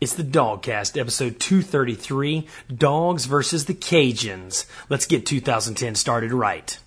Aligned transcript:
It's 0.00 0.14
the 0.14 0.22
DawgCast, 0.22 0.96
episode 0.96 1.40
233 1.40 2.46
Dogs 2.72 3.24
versus 3.24 3.64
the 3.64 3.74
Cajuns. 3.74 4.64
Let's 4.88 5.06
get 5.06 5.26
2010 5.26 5.96
started 5.96 6.32
right. 6.32 6.78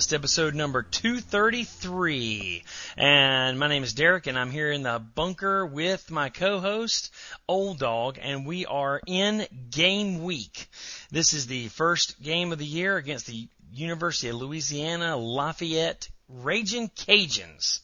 The 0.00 0.06
DawgCast, 0.06 0.14
episode 0.14 0.54
number 0.54 0.82
233. 0.82 2.62
And 2.96 3.58
my 3.58 3.66
name 3.66 3.82
is 3.82 3.92
Derek, 3.92 4.26
and 4.26 4.38
I'm 4.38 4.50
here 4.50 4.70
in 4.70 4.82
the 4.82 4.98
bunker 4.98 5.66
with 5.66 6.10
my 6.10 6.30
co-host, 6.30 7.12
Old 7.46 7.78
Dog, 7.78 8.18
and 8.20 8.46
we 8.46 8.64
are 8.64 9.00
in 9.06 9.46
game 9.70 10.22
week. 10.22 10.68
This 11.10 11.34
is 11.34 11.46
the 11.46 11.68
first 11.68 12.22
game 12.22 12.52
of 12.52 12.58
the 12.58 12.64
year 12.64 12.96
against 12.96 13.26
the 13.26 13.48
University 13.72 14.28
of 14.28 14.36
Louisiana 14.36 15.16
Lafayette 15.16 16.08
Raging 16.28 16.88
Cajuns. 16.90 17.80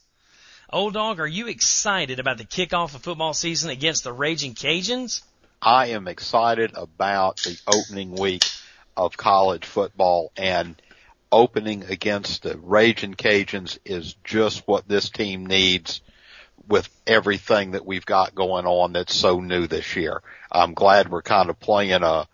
Old 0.73 0.95
Dog, 0.95 1.21
are 1.21 1.27
you 1.27 1.49
excited 1.49 2.19
about 2.19 2.39
the 2.39 2.45
kickoff 2.45 2.95
of 2.95 3.03
football 3.03 3.35
season 3.35 3.71
against 3.71 4.05
the 4.05 4.13
Raging 4.13 4.55
Cajuns? 4.55 5.23
I 5.61 5.89
am 5.89 6.09
excited 6.09 6.73
about 6.77 7.39
the 7.39 7.59
opening 7.67 8.13
week 8.13 8.45
of 8.97 9.17
college 9.17 9.67
football 9.67 10.33
and 10.37 10.81
opening 11.37 11.85
against 11.85 12.45
the 12.45 12.57
Raging 12.57 13.13
Cajuns 13.13 13.79
is 13.85 14.15
just 14.25 14.67
what 14.67 14.89
this 14.89 15.11
team 15.11 15.45
needs 15.45 16.01
with 16.67 16.89
everything 17.07 17.73
that 17.73 17.85
we've 17.85 18.07
got 18.07 18.35
going 18.35 18.65
on 18.65 18.95
that's 18.95 19.15
so 19.15 19.41
new 19.41 19.67
this 19.67 19.97
year. 19.97 20.23
I'm 20.51 20.73
glad 20.73 21.11
we're 21.11 21.21
kind 21.21 21.51
of 21.51 21.61
playing 21.61 22.03
a, 22.03 22.27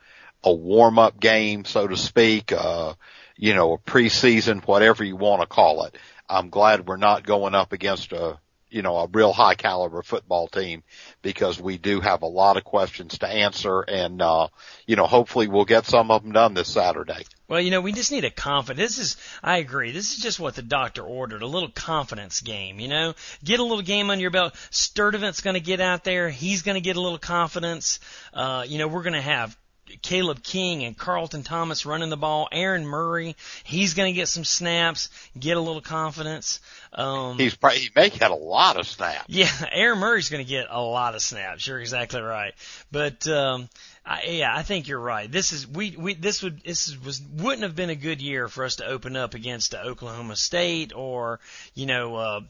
a 0.45 0.53
warm 0.55 1.01
up 1.01 1.19
game, 1.19 1.65
so 1.65 1.89
to 1.89 1.97
speak, 1.97 2.53
uh, 2.53 2.95
you 3.37 3.55
know, 3.55 3.73
a 3.73 3.79
preseason, 3.79 4.65
whatever 4.69 5.03
you 5.03 5.17
want 5.17 5.41
to 5.41 5.49
call 5.49 5.85
it. 5.87 5.99
I'm 6.29 6.49
glad 6.49 6.87
we're 6.87 6.97
not 6.97 7.27
going 7.27 7.57
up 7.57 7.73
against 7.73 8.13
a, 8.13 8.39
you 8.71 8.83
know, 8.83 8.99
a 8.99 9.09
real 9.09 9.33
high 9.33 9.57
caliber 9.57 10.03
football 10.03 10.47
team 10.47 10.85
because 11.23 11.61
we 11.61 11.77
do 11.77 12.01
have 12.01 12.23
a 12.23 12.27
lot 12.27 12.57
of 12.57 12.63
questions 12.63 13.19
to 13.19 13.27
answer 13.27 13.81
and, 13.81 14.23
uh, 14.23 14.47
you 14.87 14.95
know, 14.95 15.07
hopefully 15.07 15.49
we'll 15.49 15.65
get 15.65 15.87
some 15.87 16.13
of 16.13 16.23
them 16.23 16.31
done 16.31 16.55
this 16.55 16.69
Saturday. 16.69 17.25
Well, 17.53 17.61
you 17.61 17.71
know, 17.71 17.83
we 17.83 17.93
just 17.93 18.11
need 18.13 18.25
a 18.25 18.31
confidence. 18.31 18.97
This 18.97 18.99
is, 18.99 19.17
I 19.43 19.59
agree. 19.59 19.93
This 19.93 20.15
is 20.15 20.23
just 20.23 20.41
what 20.41 20.55
the 20.55 20.63
doctor 20.63 21.03
ordered. 21.03 21.43
A 21.43 21.47
little 21.47 21.69
confidence 21.69 22.41
game, 22.41 22.81
you 22.81 22.89
know? 22.89 23.13
Get 23.45 23.61
a 23.61 23.63
little 23.63 23.83
game 23.83 24.09
under 24.09 24.23
your 24.23 24.31
belt. 24.31 24.55
Sturdivant's 24.71 25.43
gonna 25.43 25.61
get 25.61 25.79
out 25.79 26.03
there. 26.03 26.31
He's 26.31 26.63
gonna 26.63 26.81
get 26.81 26.97
a 26.97 27.01
little 27.03 27.19
confidence. 27.19 28.01
Uh, 28.33 28.65
you 28.67 28.79
know, 28.79 28.89
we're 28.89 29.03
gonna 29.03 29.21
have 29.21 29.55
Caleb 30.01 30.43
King 30.43 30.85
and 30.85 30.97
Carlton 30.97 31.43
Thomas 31.43 31.85
running 31.85 32.09
the 32.09 32.17
ball. 32.17 32.49
Aaron 32.51 32.87
Murray, 32.87 33.37
he's 33.65 33.95
going 33.95 34.13
to 34.13 34.17
get 34.19 34.29
some 34.29 34.45
snaps, 34.45 35.11
get 35.39 35.57
a 35.57 35.61
little 35.61 35.83
confidence. 35.83 36.61
Um, 36.93 37.37
He's 37.37 37.55
probably, 37.55 37.81
he 37.81 37.91
may 37.95 38.09
get 38.09 38.31
a 38.31 38.37
lot 38.37 38.79
of 38.79 38.87
snaps. 38.87 39.25
yeah, 39.29 39.51
Aaron 39.73 39.99
Murray's 39.99 40.31
going 40.31 40.45
to 40.45 40.49
get 40.49 40.69
a 40.71 40.81
lot 40.81 41.15
of 41.15 41.23
snaps. 41.23 41.67
You're 41.67 41.81
exactly 41.81 42.23
right. 42.23 42.55
But 42.91 43.27
um, 43.29 43.69
I, 44.05 44.23
yeah, 44.25 44.53
I 44.55 44.63
think 44.63 44.89
you're 44.89 44.99
right. 44.99 45.31
This 45.31 45.53
is 45.53 45.67
we 45.67 45.95
we 45.97 46.15
this 46.15 46.43
would 46.43 46.63
this 46.65 46.89
is, 46.89 46.99
was 46.99 47.23
wouldn't 47.23 47.63
have 47.63 47.77
been 47.77 47.91
a 47.91 47.95
good 47.95 48.21
year 48.21 48.49
for 48.49 48.65
us 48.65 48.77
to 48.77 48.87
open 48.87 49.17
up 49.17 49.35
against 49.35 49.75
Oklahoma 49.75 50.35
State 50.35 50.93
or 50.95 51.39
you 51.75 51.87
know 51.87 52.17
uh, 52.17 52.41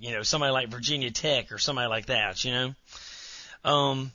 you 0.00 0.12
know 0.12 0.22
somebody 0.22 0.52
like 0.52 0.68
Virginia 0.68 1.10
Tech 1.10 1.52
or 1.52 1.58
somebody 1.58 1.88
like 1.88 2.06
that. 2.06 2.44
You 2.44 2.52
know. 2.52 2.74
Um, 3.64 4.12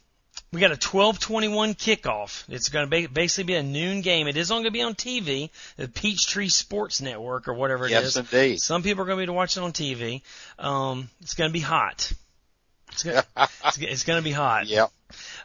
we 0.52 0.60
got 0.62 0.72
a 0.72 0.76
12:21 0.76 1.76
kickoff. 1.78 2.44
It's 2.50 2.70
going 2.70 2.86
to 2.86 2.90
be 2.90 3.08
basically 3.08 3.44
be 3.44 3.56
a 3.56 3.64
noon 3.64 4.02
game. 4.02 4.28
It 4.28 4.38
is 4.38 4.50
going 4.50 4.64
to 4.64 4.72
be 4.72 4.82
on 4.82 4.96
TV, 4.96 5.50
the 5.76 5.88
Peachtree 5.88 6.50
Sports 6.50 7.02
Network 7.02 7.48
or 7.48 7.54
whatever 7.54 7.86
it 7.86 7.92
Yes, 7.92 8.06
is. 8.06 8.18
indeed. 8.18 8.62
Some 8.62 8.82
people 8.82 9.04
are 9.04 9.06
going 9.06 9.18
to 9.18 9.20
be 9.20 9.24
able 9.24 9.34
to 9.34 9.38
watch 9.38 9.58
it 9.58 9.62
on 9.62 9.74
TV. 9.74 10.22
Um, 10.58 11.10
it's 11.22 11.34
going 11.34 11.50
to 11.50 11.54
be 11.54 11.60
hot. 11.60 12.12
It's 13.06 13.78
going 13.78 13.92
it's, 13.92 14.04
it's 14.04 14.04
to 14.04 14.22
be 14.22 14.32
hot. 14.32 14.68
Yep. 14.68 14.92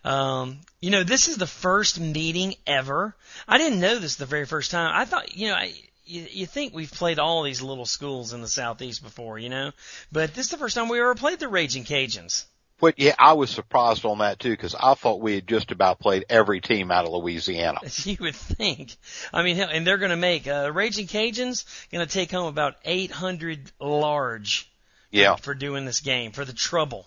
Um, 0.04 0.58
you 0.80 0.90
know, 0.90 1.04
this 1.04 1.28
is 1.28 1.36
the 1.36 1.46
first 1.46 2.00
meeting 2.00 2.54
ever. 2.66 3.14
I 3.46 3.58
didn't 3.58 3.80
know 3.80 3.98
this 3.98 4.16
the 4.16 4.26
very 4.26 4.46
first 4.46 4.70
time. 4.70 4.90
I 4.94 5.04
thought, 5.04 5.36
you 5.36 5.48
know, 5.48 5.54
I, 5.54 5.72
you, 6.04 6.26
you 6.30 6.46
think 6.46 6.74
we've 6.74 6.90
played 6.90 7.18
all 7.18 7.42
these 7.42 7.62
little 7.62 7.86
schools 7.86 8.32
in 8.32 8.42
the 8.42 8.48
southeast 8.48 9.02
before, 9.02 9.38
you 9.38 9.48
know, 9.48 9.72
but 10.10 10.34
this 10.34 10.46
is 10.46 10.50
the 10.50 10.58
first 10.58 10.74
time 10.74 10.88
we 10.88 11.00
ever 11.00 11.14
played 11.14 11.38
the 11.38 11.48
Raging 11.48 11.84
Cajuns. 11.84 12.44
But 12.80 12.98
yeah, 12.98 13.14
I 13.16 13.34
was 13.34 13.48
surprised 13.50 14.04
on 14.04 14.18
that 14.18 14.40
too 14.40 14.50
because 14.50 14.74
I 14.74 14.94
thought 14.94 15.20
we 15.20 15.36
had 15.36 15.46
just 15.46 15.70
about 15.70 16.00
played 16.00 16.24
every 16.28 16.60
team 16.60 16.90
out 16.90 17.04
of 17.04 17.12
Louisiana. 17.12 17.78
You 18.04 18.16
would 18.20 18.34
think. 18.34 18.96
I 19.32 19.44
mean, 19.44 19.60
and 19.60 19.86
they're 19.86 19.98
going 19.98 20.10
to 20.10 20.16
make 20.16 20.48
uh, 20.48 20.68
Raging 20.72 21.06
Cajuns 21.06 21.64
going 21.92 22.04
to 22.04 22.12
take 22.12 22.32
home 22.32 22.46
about 22.46 22.74
800 22.84 23.70
large 23.78 24.68
Yeah. 25.12 25.36
for 25.36 25.54
doing 25.54 25.84
this 25.84 26.00
game 26.00 26.32
for 26.32 26.44
the 26.44 26.52
trouble 26.52 27.06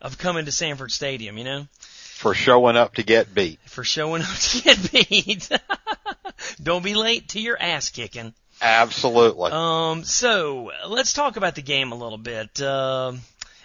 of 0.00 0.18
coming 0.18 0.44
to 0.44 0.52
Sanford 0.52 0.90
Stadium. 0.92 1.38
You 1.38 1.44
know, 1.44 1.66
For 1.80 2.34
showing 2.34 2.76
up 2.76 2.94
to 2.94 3.02
get 3.02 3.34
beat. 3.34 3.58
for 3.66 3.84
showing 3.84 4.22
up 4.22 4.28
to 4.36 4.62
get 4.62 4.92
beat. 4.92 5.48
Don't 6.62 6.84
be 6.84 6.94
late 6.94 7.28
to 7.30 7.40
your 7.40 7.60
ass 7.60 7.88
kicking. 7.90 8.34
Absolutely. 8.60 9.50
Um, 9.52 10.04
so 10.04 10.70
let's 10.88 11.12
talk 11.12 11.36
about 11.36 11.54
the 11.54 11.62
game 11.62 11.92
a 11.92 11.96
little 11.96 12.18
bit. 12.18 12.60
Um, 12.62 13.20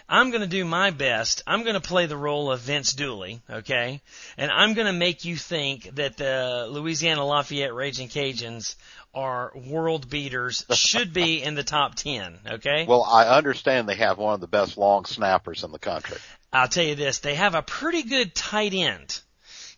I'm 0.08 0.30
going 0.30 0.42
to 0.42 0.46
do 0.46 0.64
my 0.66 0.90
best. 0.90 1.42
I'm 1.46 1.62
going 1.62 1.74
to 1.74 1.80
play 1.80 2.04
the 2.04 2.16
role 2.16 2.52
of 2.52 2.60
Vince 2.60 2.92
Dooley, 2.92 3.40
okay? 3.48 4.02
And 4.36 4.50
I'm 4.50 4.74
going 4.74 4.86
to 4.86 4.92
make 4.92 5.24
you 5.24 5.36
think 5.36 5.94
that 5.94 6.18
the 6.18 6.66
Louisiana 6.70 7.24
Lafayette 7.24 7.72
Raging 7.74 8.08
Cajuns 8.08 8.74
are 9.14 9.52
world 9.54 10.08
beaters, 10.08 10.64
should 10.74 11.12
be 11.12 11.42
in 11.42 11.54
the 11.54 11.62
top 11.62 11.94
10, 11.94 12.38
okay? 12.52 12.86
well, 12.86 13.04
I 13.04 13.28
understand 13.28 13.88
they 13.88 13.96
have 13.96 14.18
one 14.18 14.34
of 14.34 14.40
the 14.40 14.46
best 14.46 14.76
long 14.76 15.04
snappers 15.04 15.64
in 15.64 15.72
the 15.72 15.78
country. 15.78 16.18
I'll 16.52 16.68
tell 16.68 16.84
you 16.84 16.94
this, 16.94 17.20
they 17.20 17.34
have 17.34 17.54
a 17.54 17.62
pretty 17.62 18.02
good 18.02 18.34
tight 18.34 18.74
end. 18.74 19.20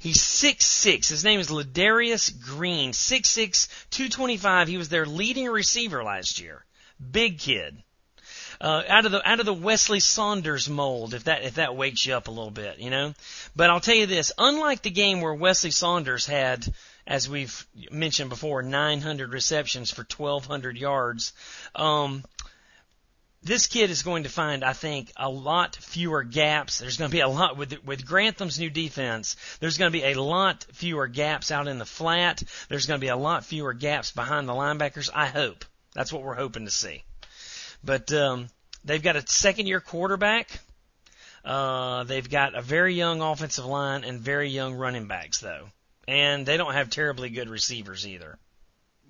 He's 0.05 0.21
six 0.21 0.67
six. 0.67 1.09
His 1.09 1.25
name 1.25 1.41
is 1.41 1.49
Ladarius 1.49 2.29
Green. 2.29 2.93
Six 2.93 3.31
six, 3.31 3.69
two 3.89 4.11
twenty 4.11 4.37
five. 4.37 4.69
He 4.69 4.77
was 4.77 4.91
their 4.91 5.07
leading 5.07 5.47
receiver 5.47 6.05
last 6.05 6.41
year. 6.41 6.63
Big 7.11 7.39
kid. 7.39 7.83
Uh, 8.61 8.83
out 8.87 9.07
of 9.07 9.13
the 9.13 9.27
out 9.27 9.41
of 9.41 9.47
the 9.47 9.55
Wesley 9.55 10.01
Saunders 10.01 10.69
mold, 10.69 11.15
if 11.15 11.25
that 11.25 11.43
if 11.45 11.55
that 11.55 11.75
wakes 11.75 12.05
you 12.05 12.15
up 12.15 12.29
a 12.29 12.31
little 12.31 12.51
bit, 12.51 12.81
you 12.81 12.91
know. 12.91 13.15
But 13.57 13.71
I'll 13.71 13.81
tell 13.81 13.95
you 13.95 14.05
this: 14.05 14.31
unlike 14.37 14.83
the 14.83 14.91
game 14.91 15.23
where 15.23 15.33
Wesley 15.33 15.71
Saunders 15.71 16.27
had, 16.27 16.67
as 17.07 17.29
we've 17.29 17.67
mentioned 17.91 18.31
before, 18.31 18.63
900 18.63 19.33
receptions 19.33 19.91
for 19.91 20.07
1,200 20.17 20.77
yards, 20.77 21.33
um, 21.75 22.25
this 23.45 23.67
kid 23.67 23.91
is 23.91 24.03
going 24.03 24.23
to 24.23 24.31
find, 24.31 24.65
I 24.65 24.73
think, 24.73 25.13
a 25.17 25.29
lot 25.29 25.77
fewer 25.77 26.23
gaps. 26.23 26.79
There's 26.79 26.97
going 26.97 27.11
to 27.11 27.15
be 27.15 27.21
a 27.21 27.29
lot 27.29 27.59
with 27.59 27.85
with 27.85 28.07
Grantham's 28.07 28.59
new 28.59 28.71
defense. 28.71 29.37
There's 29.61 29.77
going 29.77 29.93
to 29.93 29.99
be 29.99 30.05
a 30.05 30.21
lot 30.21 30.65
fewer 30.73 31.07
gaps 31.07 31.51
out 31.51 31.69
in 31.69 31.79
the 31.79 31.85
flat. 31.85 32.43
There's 32.69 32.87
going 32.87 32.99
to 32.99 33.05
be 33.05 33.11
a 33.11 33.17
lot 33.17 33.45
fewer 33.45 33.75
gaps 33.75 34.13
behind 34.13 34.49
the 34.49 34.55
linebackers. 34.55 35.11
I 35.15 35.27
hope 35.27 35.65
that's 35.93 36.13
what 36.13 36.23
we're 36.23 36.35
hoping 36.35 36.65
to 36.65 36.71
see. 36.71 37.05
But 37.85 38.11
um, 38.15 38.49
they've 38.83 39.03
got 39.03 39.17
a 39.17 39.27
second 39.27 39.67
year 39.67 39.81
quarterback. 39.81 40.49
Uh, 41.45 42.05
they've 42.05 42.29
got 42.29 42.55
a 42.55 42.63
very 42.63 42.95
young 42.95 43.21
offensive 43.21 43.67
line 43.67 44.05
and 44.05 44.21
very 44.21 44.49
young 44.49 44.75
running 44.75 45.07
backs, 45.07 45.41
though, 45.41 45.67
and 46.09 46.45
they 46.47 46.57
don't 46.57 46.75
have 46.75 46.91
terribly 46.91 47.31
good 47.31 47.49
receivers 47.49 48.07
either. 48.07 48.39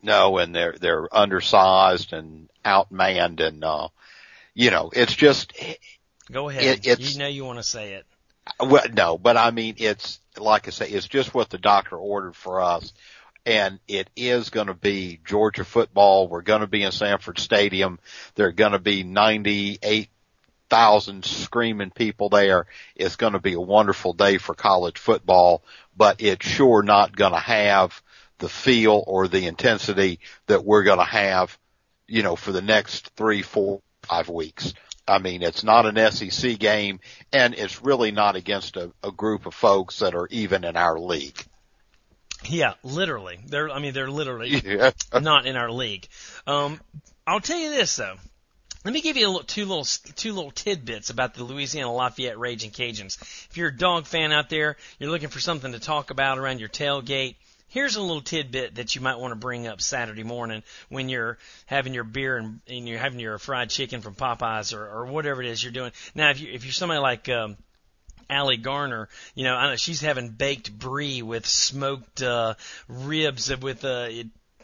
No, 0.02 0.38
and 0.38 0.54
they're, 0.54 0.74
they're 0.78 1.14
undersized 1.14 2.12
and 2.12 2.50
outmanned 2.64 3.40
and, 3.40 3.64
uh, 3.64 3.88
you 4.54 4.70
know, 4.70 4.90
it's 4.92 5.14
just, 5.14 5.52
Go 6.30 6.48
ahead. 6.48 6.86
It- 6.86 7.00
you 7.00 7.18
know 7.18 7.26
you 7.26 7.44
want 7.44 7.58
to 7.58 7.62
say 7.62 7.94
it. 7.94 8.06
well, 8.60 8.84
no, 8.92 9.16
but 9.18 9.36
I 9.36 9.50
mean, 9.50 9.76
it's, 9.78 10.20
like 10.38 10.68
I 10.68 10.70
say, 10.70 10.88
it's 10.88 11.08
just 11.08 11.32
what 11.34 11.48
the 11.50 11.58
doctor 11.58 11.96
ordered 11.96 12.36
for 12.36 12.60
us. 12.60 12.92
And 13.46 13.78
it 13.86 14.08
is 14.16 14.48
going 14.48 14.68
to 14.68 14.74
be 14.74 15.20
Georgia 15.24 15.64
football. 15.64 16.28
We're 16.28 16.40
going 16.40 16.62
to 16.62 16.66
be 16.66 16.82
in 16.82 16.92
Sanford 16.92 17.38
Stadium. 17.38 17.98
There 18.36 18.46
are 18.46 18.52
going 18.52 18.72
to 18.72 18.78
be 18.78 19.04
98,000 20.70 21.24
screaming 21.24 21.90
people 21.90 22.28
there. 22.28 22.66
It's 22.94 23.16
going 23.16 23.34
to 23.34 23.38
be 23.40 23.54
a 23.54 23.60
wonderful 23.60 24.12
day 24.12 24.38
for 24.38 24.54
college 24.54 24.98
football, 24.98 25.62
but 25.96 26.20
it's 26.20 26.46
sure 26.46 26.82
not 26.82 27.14
going 27.14 27.32
to 27.32 27.38
have 27.38 28.02
the 28.38 28.48
feel 28.48 29.02
or 29.06 29.28
the 29.28 29.46
intensity 29.46 30.20
that 30.46 30.64
we're 30.64 30.82
going 30.82 30.98
to 30.98 31.04
have, 31.04 31.56
you 32.06 32.22
know, 32.22 32.36
for 32.36 32.52
the 32.52 32.62
next 32.62 33.10
three, 33.16 33.42
four, 33.42 33.80
five 34.02 34.28
weeks. 34.28 34.74
I 35.06 35.18
mean, 35.18 35.42
it's 35.42 35.64
not 35.64 35.86
an 35.86 36.10
SEC 36.12 36.58
game 36.58 37.00
and 37.32 37.54
it's 37.54 37.82
really 37.82 38.10
not 38.10 38.36
against 38.36 38.76
a, 38.76 38.90
a 39.02 39.12
group 39.12 39.46
of 39.46 39.54
folks 39.54 39.98
that 39.98 40.14
are 40.14 40.26
even 40.30 40.64
in 40.64 40.76
our 40.76 40.98
league. 40.98 41.38
Yeah, 42.48 42.74
literally. 42.82 43.38
They're, 43.46 43.70
I 43.70 43.78
mean, 43.80 43.92
they're 43.94 44.10
literally 44.10 44.48
Yeah. 44.64 44.90
not 45.20 45.46
in 45.46 45.56
our 45.56 45.70
league. 45.70 46.08
Um, 46.46 46.80
I'll 47.26 47.40
tell 47.40 47.58
you 47.58 47.70
this 47.70 47.94
though. 47.96 48.16
Let 48.84 48.92
me 48.92 49.00
give 49.00 49.16
you 49.16 49.28
little, 49.28 49.44
two 49.44 49.64
little 49.64 49.84
two 49.84 50.34
little 50.34 50.50
tidbits 50.50 51.08
about 51.08 51.32
the 51.32 51.42
Louisiana 51.42 51.90
Lafayette 51.90 52.38
Raging 52.38 52.70
Cajuns. 52.70 53.18
If 53.50 53.56
you're 53.56 53.68
a 53.68 53.76
dog 53.76 54.04
fan 54.04 54.30
out 54.30 54.50
there, 54.50 54.76
you're 54.98 55.10
looking 55.10 55.30
for 55.30 55.40
something 55.40 55.72
to 55.72 55.78
talk 55.78 56.10
about 56.10 56.36
around 56.36 56.60
your 56.60 56.68
tailgate. 56.68 57.36
Here's 57.68 57.96
a 57.96 58.02
little 58.02 58.20
tidbit 58.20 58.74
that 58.74 58.94
you 58.94 59.00
might 59.00 59.18
want 59.18 59.32
to 59.32 59.36
bring 59.36 59.66
up 59.66 59.80
Saturday 59.80 60.22
morning 60.22 60.62
when 60.90 61.08
you're 61.08 61.38
having 61.64 61.94
your 61.94 62.04
beer 62.04 62.36
and, 62.36 62.60
and 62.68 62.86
you're 62.86 62.98
having 62.98 63.20
your 63.20 63.38
fried 63.38 63.70
chicken 63.70 64.02
from 64.02 64.14
Popeyes 64.14 64.76
or, 64.76 64.86
or 64.86 65.06
whatever 65.06 65.42
it 65.42 65.48
is 65.48 65.64
you're 65.64 65.72
doing. 65.72 65.92
Now, 66.14 66.28
if 66.28 66.38
you 66.38 66.52
if 66.52 66.64
you're 66.64 66.72
somebody 66.74 67.00
like 67.00 67.30
um, 67.30 67.56
Allie 68.28 68.58
Garner, 68.58 69.08
you 69.34 69.44
know, 69.44 69.56
I 69.56 69.70
know 69.70 69.76
she's 69.76 70.02
having 70.02 70.28
baked 70.28 70.70
brie 70.78 71.22
with 71.22 71.46
smoked 71.46 72.22
uh, 72.22 72.54
ribs 72.86 73.50
with 73.56 73.82
uh, 73.82 74.08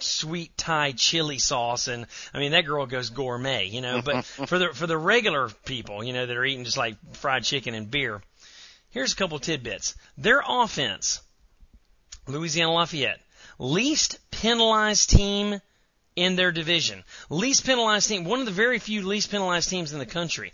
sweet 0.03 0.57
Thai 0.57 0.93
chili 0.93 1.39
sauce, 1.39 1.89
and 1.89 2.07
I 2.35 2.39
mean 2.39 2.53
that 2.53 2.67
girl 2.67 2.87
goes 2.87 3.11
gourmet, 3.11 3.67
you 3.67 3.81
know. 3.81 4.03
But 4.03 4.25
for 4.25 4.59
the 4.59 4.69
for 4.69 4.87
the 4.87 4.99
regular 4.99 5.49
people, 5.65 6.05
you 6.05 6.13
know, 6.13 6.27
that 6.27 6.37
are 6.37 6.45
eating 6.45 6.65
just 6.65 6.77
like 6.77 6.97
fried 7.15 7.45
chicken 7.45 7.75
and 7.75 7.91
beer, 7.91 8.23
here's 8.91 9.13
a 9.13 9.17
couple 9.17 9.39
tidbits. 9.39 9.95
Their 10.17 10.43
offense, 10.47 11.21
Louisiana 12.27 12.73
Lafayette, 12.73 13.21
least 13.59 14.19
penalized 14.31 15.11
team 15.11 15.61
in 16.17 16.37
their 16.37 16.53
division, 16.53 17.05
least 17.29 17.65
penalized 17.65 18.09
team, 18.09 18.25
one 18.25 18.41
of 18.41 18.47
the 18.47 18.53
very 18.53 18.79
few 18.79 19.07
least 19.07 19.31
penalized 19.31 19.71
teams 19.71 19.93
in 19.93 19.99
the 19.99 20.07
country, 20.07 20.53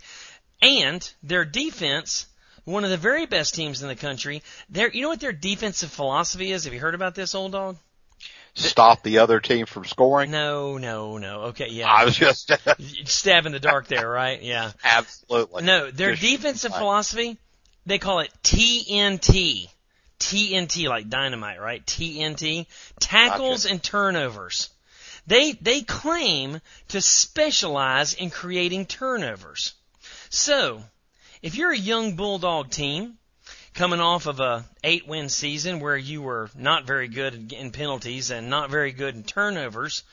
and 0.61 1.11
their 1.23 1.45
defense 1.45 2.27
one 2.67 2.83
of 2.83 2.89
the 2.89 2.97
very 2.97 3.25
best 3.25 3.55
teams 3.55 3.81
in 3.81 3.87
the 3.87 3.95
country. 3.95 4.43
Their, 4.69 4.91
you 4.91 5.01
know 5.01 5.07
what 5.07 5.21
their 5.21 5.31
defensive 5.31 5.89
philosophy 5.89 6.51
is? 6.51 6.65
Have 6.65 6.73
you 6.73 6.81
heard 6.81 6.95
about 6.95 7.15
this, 7.15 7.33
old 7.33 7.53
dog? 7.53 7.77
Stop 8.57 9.03
the 9.03 9.19
other 9.19 9.39
team 9.39 9.67
from 9.67 9.85
scoring. 9.85 10.31
No, 10.31 10.79
no, 10.79 11.19
no. 11.19 11.41
Okay, 11.49 11.67
yeah. 11.69 11.87
I 11.87 12.05
was 12.05 12.15
just 12.15 12.51
Stab 13.05 13.45
in 13.45 13.51
the 13.51 13.59
dark 13.59 13.87
there, 13.87 14.09
right? 14.09 14.41
Yeah. 14.41 14.71
absolutely. 14.83 15.63
No, 15.63 15.91
their 15.91 16.15
Just- 16.15 16.23
defensive 16.23 16.73
philosophy, 16.73 17.37
they 17.85 17.99
call 17.99 18.19
it 18.19 18.31
TNT. 18.43 19.67
TNT, 20.19 20.89
like 20.89 21.07
dynamite, 21.07 21.61
right? 21.61 21.85
TNT. 21.85 22.65
Tackles 22.99 23.67
and 23.67 23.81
turnovers. 23.81 24.71
They, 25.27 25.51
they 25.51 25.81
claim 25.81 26.59
to 26.87 26.99
specialize 27.01 28.15
in 28.15 28.31
creating 28.31 28.87
turnovers. 28.87 29.75
So, 30.29 30.81
if 31.43 31.53
you're 31.55 31.73
a 31.73 31.77
young 31.77 32.15
Bulldog 32.15 32.71
team, 32.71 33.19
coming 33.77 33.99
off 33.99 34.25
of 34.25 34.39
a 34.39 34.65
eight 34.83 35.07
win 35.07 35.29
season 35.29 35.79
where 35.79 35.95
you 35.95 36.19
were 36.19 36.49
not 36.55 36.87
very 36.87 37.07
good 37.07 37.53
in- 37.53 37.69
penalties 37.69 38.31
and 38.31 38.49
not 38.49 38.71
very 38.71 38.91
good 38.91 39.13
in 39.13 39.23
turnovers, 39.23 40.03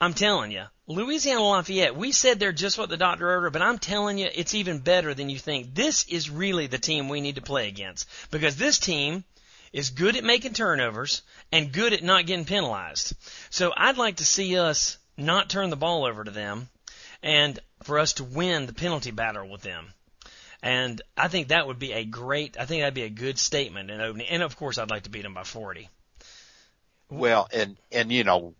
I'm 0.00 0.12
telling 0.12 0.50
you, 0.50 0.64
Louisiana 0.88 1.40
Lafayette, 1.40 1.94
we 1.94 2.10
said 2.10 2.40
they're 2.40 2.50
just 2.50 2.76
what 2.76 2.88
the 2.88 2.96
doctor 2.96 3.30
ordered, 3.30 3.52
but 3.52 3.62
I'm 3.62 3.78
telling 3.78 4.18
you, 4.18 4.28
it's 4.34 4.54
even 4.54 4.80
better 4.80 5.14
than 5.14 5.30
you 5.30 5.38
think. 5.38 5.72
This 5.72 6.08
is 6.08 6.30
really 6.30 6.66
the 6.66 6.78
team 6.78 7.08
we 7.08 7.20
need 7.20 7.36
to 7.36 7.42
play 7.42 7.68
against 7.68 8.08
because 8.32 8.56
this 8.56 8.80
team 8.80 9.22
is 9.72 9.90
good 9.90 10.16
at 10.16 10.24
making 10.24 10.54
turnovers 10.54 11.22
and 11.52 11.72
good 11.72 11.92
at 11.92 12.02
not 12.02 12.26
getting 12.26 12.44
penalized. 12.44 13.12
So 13.50 13.72
I'd 13.76 13.98
like 13.98 14.16
to 14.16 14.24
see 14.24 14.58
us 14.58 14.98
not 15.16 15.48
turn 15.48 15.70
the 15.70 15.76
ball 15.76 16.04
over 16.04 16.24
to 16.24 16.30
them 16.32 16.68
and 17.22 17.56
for 17.84 18.00
us 18.00 18.14
to 18.14 18.24
win 18.24 18.66
the 18.66 18.74
penalty 18.74 19.12
battle 19.12 19.48
with 19.48 19.62
them. 19.62 19.92
And 20.62 21.00
I 21.16 21.28
think 21.28 21.48
that 21.48 21.66
would 21.66 21.78
be 21.78 21.92
a 21.92 22.04
great, 22.04 22.56
I 22.58 22.64
think 22.64 22.82
that'd 22.82 22.94
be 22.94 23.02
a 23.02 23.10
good 23.10 23.38
statement 23.38 23.90
in 23.90 24.00
opening. 24.00 24.26
And 24.28 24.42
of 24.42 24.56
course, 24.56 24.78
I'd 24.78 24.90
like 24.90 25.04
to 25.04 25.10
beat 25.10 25.22
them 25.22 25.34
by 25.34 25.44
40. 25.44 25.88
Well, 27.10 27.48
and 27.52 27.76
and 27.90 28.12
you 28.12 28.24
know, 28.24 28.54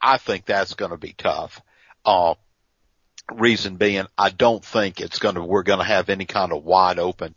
I 0.00 0.18
think 0.18 0.44
that's 0.44 0.74
going 0.74 0.90
to 0.90 0.98
be 0.98 1.14
tough. 1.16 1.60
Uh, 2.04 2.34
reason 3.32 3.76
being, 3.76 4.06
I 4.18 4.30
don't 4.30 4.64
think 4.64 5.00
it's 5.00 5.18
going 5.18 5.36
to. 5.36 5.42
We're 5.42 5.62
going 5.62 5.78
to 5.78 5.84
have 5.84 6.08
any 6.08 6.26
kind 6.26 6.52
of 6.52 6.64
wide 6.64 6.98
open 6.98 7.34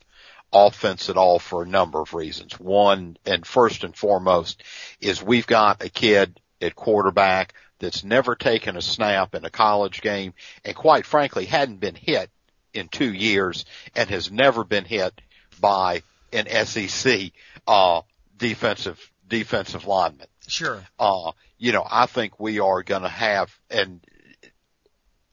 offense 0.51 1.09
at 1.09 1.17
all 1.17 1.39
for 1.39 1.63
a 1.63 1.67
number 1.67 2.01
of 2.01 2.13
reasons. 2.13 2.59
One, 2.59 3.17
and 3.25 3.45
first 3.45 3.83
and 3.83 3.95
foremost, 3.95 4.63
is 5.00 5.23
we've 5.23 5.47
got 5.47 5.83
a 5.83 5.89
kid 5.89 6.39
at 6.62 6.75
quarterback 6.75 7.53
that's 7.79 8.03
never 8.03 8.35
taken 8.35 8.75
a 8.75 8.81
snap 8.81 9.35
in 9.35 9.45
a 9.45 9.50
college 9.50 10.01
game, 10.01 10.33
and 10.65 10.75
quite 10.75 11.05
frankly, 11.05 11.45
hadn't 11.45 11.79
been 11.79 11.95
hit 11.95 12.29
in 12.74 12.88
two 12.88 13.13
years, 13.13 13.66
and 13.95 14.10
has 14.10 14.31
never 14.31 14.63
been 14.63 14.86
hit 14.86 15.13
by 15.60 16.04
an 16.31 16.48
SEC 16.66 17.31
uh, 17.68 18.01
defensive 18.38 19.12
defensive 19.27 19.86
lineman 19.86 20.27
Sure. 20.48 20.83
uh, 21.00 21.31
you 21.60 21.71
know, 21.71 21.86
I 21.89 22.06
think 22.07 22.39
we 22.39 22.60
are 22.60 22.81
going 22.81 23.04
to 23.04 23.10
have, 23.10 23.56
and 23.69 24.00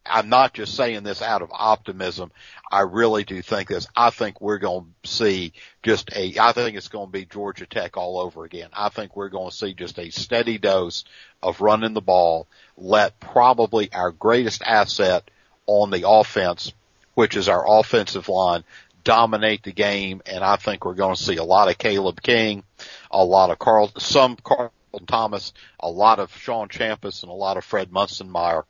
I'm 0.04 0.28
not 0.28 0.52
just 0.52 0.74
saying 0.74 1.02
this 1.02 1.22
out 1.22 1.42
of 1.42 1.50
optimism. 1.52 2.30
I 2.70 2.80
really 2.80 3.24
do 3.24 3.40
think 3.42 3.68
this. 3.68 3.86
I 3.96 4.10
think 4.10 4.40
we're 4.40 4.58
going 4.58 4.94
to 5.02 5.08
see 5.08 5.52
just 5.82 6.10
a, 6.14 6.34
I 6.38 6.52
think 6.52 6.76
it's 6.76 6.88
going 6.88 7.06
to 7.06 7.12
be 7.12 7.24
Georgia 7.24 7.66
Tech 7.66 7.96
all 7.96 8.18
over 8.18 8.44
again. 8.44 8.68
I 8.72 8.88
think 8.88 9.16
we're 9.16 9.28
going 9.28 9.50
to 9.50 9.56
see 9.56 9.72
just 9.72 9.98
a 9.98 10.10
steady 10.10 10.58
dose 10.58 11.04
of 11.42 11.60
running 11.60 11.94
the 11.94 12.00
ball, 12.00 12.46
let 12.76 13.18
probably 13.20 13.92
our 13.92 14.10
greatest 14.10 14.62
asset 14.62 15.30
on 15.66 15.90
the 15.90 16.08
offense, 16.08 16.72
which 17.16 17.34
is 17.34 17.48
our 17.48 17.64
offensive 17.66 18.28
line, 18.28 18.62
dominate 19.02 19.62
the 19.62 19.72
game. 19.72 20.20
And 20.26 20.44
I 20.44 20.56
think 20.56 20.84
we're 20.84 20.94
going 20.94 21.16
to 21.16 21.22
see 21.22 21.36
a 21.36 21.44
lot 21.44 21.70
of 21.70 21.78
Caleb 21.78 22.20
King, 22.20 22.62
a 23.10 23.24
lot 23.24 23.50
of 23.50 23.58
Carl, 23.58 23.90
some 23.96 24.36
Carlton 24.36 25.06
Thomas, 25.06 25.54
a 25.80 25.90
lot 25.90 26.18
of 26.18 26.36
Shaun 26.36 26.68
Chapas, 26.68 27.22
and 27.22 27.32
a 27.32 27.34
lot 27.34 27.56
of 27.56 27.64
Fred 27.64 27.90
Munzenmaier 27.90 28.64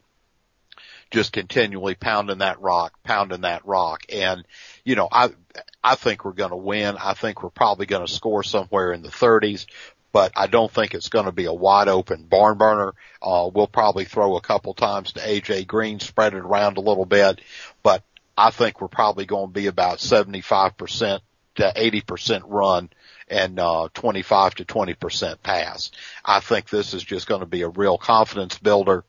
just 1.11 1.33
continually 1.33 1.97
pounding 1.97 2.39
that 2.39 2.61
rock, 2.61 2.93
pounding 3.03 3.41
that 3.41 3.67
rock. 3.67 4.05
And, 4.13 4.45
you 4.85 4.95
know, 4.95 5.09
I, 5.11 5.31
I 5.83 5.97
think 5.97 6.25
we're 6.25 6.33
going 6.33 6.51
to 6.51 6.57
win. 6.57 6.97
I 6.97 7.15
think 7.15 7.43
we're 7.43 7.51
probably 7.51 7.87
going 7.87 8.07
to 8.07 8.13
score 8.13 8.45
somewhere 8.45 8.93
in 8.93 9.03
the 9.03 9.09
30s, 9.09 9.67
but 10.17 10.33
I 10.35 10.47
don't 10.47 10.73
think 10.73 10.95
it's 10.95 11.11
going 11.11 11.27
to 11.27 11.33
be 11.33 11.45
a 11.45 11.53
wide 11.53 11.89
open 11.89 12.25
barn 12.25 12.57
burner. 12.57 12.95
Uh, 13.21 13.51
we'll 13.53 13.67
probably 13.67 14.07
throw 14.07 14.37
a 14.37 14.41
couple 14.41 14.73
times 14.73 15.13
to 15.13 15.21
AJ 15.21 15.67
Green, 15.67 16.01
spread 16.01 16.33
it 16.33 16.39
around 16.39 16.79
a 16.79 16.81
little 16.81 17.05
bit, 17.05 17.43
I 18.37 18.50
think 18.50 18.81
we're 18.81 18.88
probably 18.88 19.25
going 19.25 19.49
to 19.49 19.52
be 19.52 19.66
about 19.66 19.99
75% 19.99 21.21
to 21.57 21.73
80% 21.75 22.43
run 22.47 22.90
and 23.28 23.59
uh, 23.59 23.88
25 23.95 24.57
to 24.57 24.64
20% 24.64 25.43
pass. 25.43 25.90
I 26.25 26.40
think 26.40 26.69
this 26.69 26.95
is 26.95 27.02
just 27.02 27.26
going 27.26 27.40
to 27.40 27.47
be 27.47 27.62
a 27.62 27.69
real 27.69 27.99
confidence 27.99 28.59
builder 28.59 29.05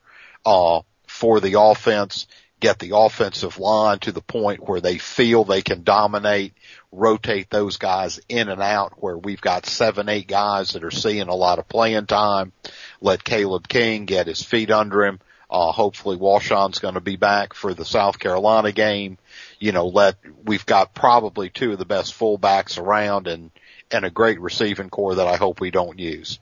uh, 0.46 0.81
for 1.07 1.39
the 1.39 1.60
offense. 1.60 2.27
Get 2.60 2.79
the 2.79 2.96
offensive 2.96 3.60
line 3.60 4.00
to 4.00 4.12
the 4.12 4.22
point 4.22 4.67
where 4.67 4.81
they 4.81 4.98
feel 4.98 5.43
they 5.43 5.62
can 5.62 5.84
dominate, 5.84 6.53
rotate 6.91 7.51
those 7.51 7.77
guys 7.77 8.19
in 8.29 8.50
and 8.50 8.63
out 8.63 8.93
where 8.98 9.17
we've 9.17 9.41
got 9.41 9.67
seven, 9.67 10.10
eight 10.10 10.27
guys 10.27 10.72
that 10.72 10.84
are 10.84 10.89
seeing 10.89 11.27
a 11.27 11.36
lot 11.36 11.60
of 11.60 11.67
playing 11.67 12.07
time. 12.07 12.53
Let 13.00 13.24
Caleb 13.24 13.67
King 13.67 14.05
get 14.05 14.25
his 14.25 14.41
feet 14.41 14.72
under 14.72 15.05
him. 15.05 15.19
Uh, 15.50 15.72
hopefully 15.72 16.18
Washaun's 16.18 16.80
going 16.80 16.96
to 16.96 17.01
be 17.01 17.16
back 17.16 17.54
for 17.54 17.74
the 17.74 17.86
South 17.86 18.20
Carolina 18.20 18.72
game. 18.72 19.18
You 19.60 19.72
know, 19.72 19.88
let, 19.88 20.16
we've 20.44 20.66
got 20.66 20.94
probably 20.94 21.50
two 21.50 21.72
of 21.72 21.80
the 21.80 21.86
best 21.86 22.18
fullbacks 22.18 22.77
around 22.77 23.27
and, 23.27 23.51
and 23.89 24.04
a 24.04 24.10
great 24.10 24.42
receiving 24.42 24.89
corps 24.89 25.16
that 25.16 25.27
I 25.27 25.38
hope 25.38 25.62
we 25.62 25.72
don't 25.72 26.00
use. 26.00 26.39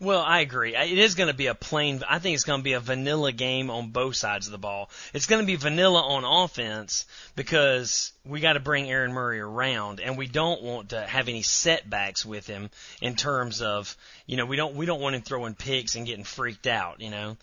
Well, 0.00 0.20
I 0.20 0.40
agree. 0.40 0.76
It 0.76 0.98
is 0.98 1.14
going 1.14 1.28
to 1.28 1.34
be 1.34 1.46
a 1.46 1.54
plain. 1.54 2.02
I 2.08 2.18
think 2.18 2.34
it's 2.34 2.44
going 2.44 2.60
to 2.60 2.64
be 2.64 2.74
a 2.74 2.80
vanilla 2.80 3.32
game 3.32 3.70
on 3.70 3.90
both 3.90 4.16
sides 4.16 4.46
of 4.46 4.52
the 4.52 4.58
ball. 4.58 4.90
It's 5.14 5.26
going 5.26 5.40
to 5.40 5.46
be 5.46 5.56
vanilla 5.56 6.02
on 6.02 6.24
offense 6.24 7.06
because 7.34 8.12
we 8.24 8.40
got 8.40 8.54
to 8.54 8.60
bring 8.60 8.90
Aaron 8.90 9.12
Murray 9.12 9.40
around, 9.40 10.00
and 10.00 10.18
we 10.18 10.26
don't 10.26 10.62
want 10.62 10.90
to 10.90 11.00
have 11.00 11.28
any 11.28 11.42
setbacks 11.42 12.26
with 12.26 12.46
him 12.46 12.70
in 13.00 13.14
terms 13.14 13.62
of 13.62 13.96
you 14.26 14.36
know 14.36 14.46
we 14.46 14.56
don't 14.56 14.74
we 14.74 14.86
don't 14.86 15.00
want 15.00 15.14
him 15.14 15.22
throwing 15.22 15.54
picks 15.54 15.94
and 15.94 16.06
getting 16.06 16.24
freaked 16.24 16.66
out. 16.66 17.00
You 17.00 17.10
know. 17.10 17.36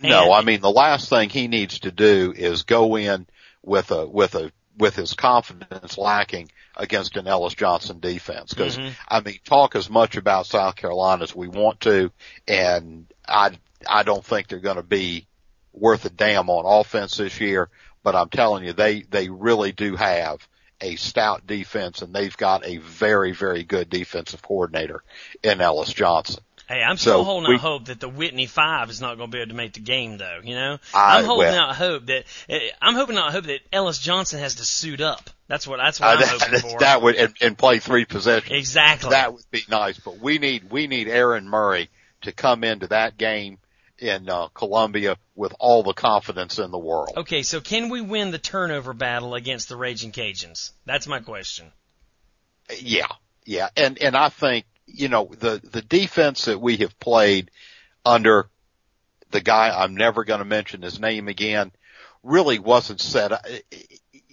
No, 0.00 0.32
I 0.32 0.42
mean 0.42 0.60
the 0.60 0.70
last 0.70 1.08
thing 1.08 1.28
he 1.28 1.48
needs 1.48 1.80
to 1.80 1.92
do 1.92 2.32
is 2.36 2.62
go 2.62 2.96
in 2.96 3.26
with 3.62 3.90
a 3.90 4.06
with 4.06 4.34
a 4.34 4.52
with 4.78 4.96
his 4.96 5.14
confidence 5.14 5.98
lacking 5.98 6.50
against 6.76 7.16
an 7.16 7.26
Ellis 7.26 7.54
Johnson 7.54 8.00
defense. 8.00 8.54
Because 8.54 8.78
Mhm. 8.78 8.92
I 9.08 9.20
mean, 9.20 9.38
talk 9.44 9.76
as 9.76 9.90
much 9.90 10.16
about 10.16 10.46
South 10.46 10.76
Carolina 10.76 11.22
as 11.22 11.34
we 11.34 11.48
want 11.48 11.80
to, 11.80 12.12
and 12.46 13.06
I 13.28 13.58
I 13.86 14.02
don't 14.02 14.24
think 14.24 14.48
they're 14.48 14.58
going 14.58 14.76
to 14.76 14.82
be 14.82 15.26
worth 15.72 16.04
a 16.04 16.10
damn 16.10 16.50
on 16.50 16.80
offense 16.80 17.16
this 17.16 17.40
year. 17.40 17.70
But 18.02 18.14
I'm 18.14 18.28
telling 18.30 18.64
you, 18.64 18.72
they 18.72 19.02
they 19.02 19.28
really 19.28 19.72
do 19.72 19.96
have 19.96 20.46
a 20.80 20.96
stout 20.96 21.46
defense, 21.46 22.00
and 22.00 22.14
they've 22.14 22.36
got 22.36 22.66
a 22.66 22.78
very 22.78 23.32
very 23.32 23.64
good 23.64 23.90
defensive 23.90 24.42
coordinator 24.42 25.02
in 25.42 25.60
Ellis 25.60 25.92
Johnson. 25.92 26.42
Hey, 26.70 26.84
I'm 26.84 26.96
still 26.98 27.18
So, 27.18 27.24
holding 27.24 27.48
we- 27.48 27.56
out 27.56 27.60
hope 27.62 27.84
that 27.86 27.98
the 27.98 28.08
Whitney 28.08 28.46
Five 28.46 28.90
is 28.90 29.00
not 29.00 29.16
going 29.16 29.28
to 29.28 29.36
be 29.36 29.40
able 29.42 29.48
to 29.50 29.56
make 29.56 29.72
the 29.72 29.80
game, 29.80 30.18
though. 30.18 30.38
You 30.44 30.54
know, 30.54 30.78
I- 30.94 31.18
I'm 31.18 31.24
holding 31.24 31.48
well- 31.48 31.64
out 31.70 31.74
hope 31.74 32.06
that 32.06 32.24
eh, 32.48 32.70
I'm 32.80 32.94
hoping 32.94 33.16
out 33.18 33.32
hope 33.32 33.46
that 33.46 33.62
Ellis 33.72 33.98
Johnson 33.98 34.38
has 34.38 34.54
to 34.56 34.64
suit 34.64 35.00
up. 35.00 35.28
That's 35.48 35.66
what 35.66 35.78
that's 35.78 35.98
what 35.98 36.08
Uh, 36.08 36.12
I'm 36.12 36.18
that, 36.20 36.28
hoping 36.28 36.52
that- 36.52 36.60
for. 36.62 36.78
that 36.78 37.02
would 37.02 37.16
and, 37.16 37.34
and 37.40 37.58
play 37.58 37.80
three 37.80 38.04
possessions. 38.04 38.52
exactly. 38.52 39.10
That 39.10 39.32
would 39.32 39.42
be 39.50 39.64
nice, 39.68 39.98
but 39.98 40.18
we 40.20 40.38
need 40.38 40.70
we 40.70 40.86
need 40.86 41.08
Aaron 41.08 41.48
Murray 41.48 41.90
to 42.22 42.30
come 42.30 42.62
into 42.62 42.86
that 42.86 43.18
game 43.18 43.58
in 43.98 44.28
uh, 44.30 44.46
Columbia 44.54 45.16
with 45.34 45.52
all 45.58 45.82
the 45.82 45.92
confidence 45.92 46.60
in 46.60 46.70
the 46.70 46.78
world. 46.78 47.14
okay, 47.16 47.42
so 47.42 47.60
can 47.60 47.88
we 47.88 48.00
win 48.00 48.30
the 48.30 48.38
turnover 48.38 48.92
battle 48.92 49.34
against 49.34 49.68
the 49.68 49.76
Raging 49.76 50.12
Cajuns? 50.12 50.70
That's 50.86 51.08
my 51.08 51.18
question. 51.18 51.72
Yeah, 52.80 53.08
yeah, 53.44 53.68
and 53.76 53.98
and 54.00 54.16
I 54.16 54.28
think 54.28 54.66
you 54.92 55.08
know 55.08 55.30
the 55.38 55.60
the 55.62 55.82
defense 55.82 56.46
that 56.46 56.60
we 56.60 56.78
have 56.78 56.98
played 56.98 57.50
under 58.04 58.48
the 59.30 59.40
guy 59.40 59.70
I'm 59.70 59.96
never 59.96 60.24
going 60.24 60.40
to 60.40 60.44
mention 60.44 60.82
his 60.82 60.98
name 61.00 61.28
again 61.28 61.72
really 62.22 62.58
wasn't 62.58 63.00
set. 63.00 63.32
up. 63.32 63.44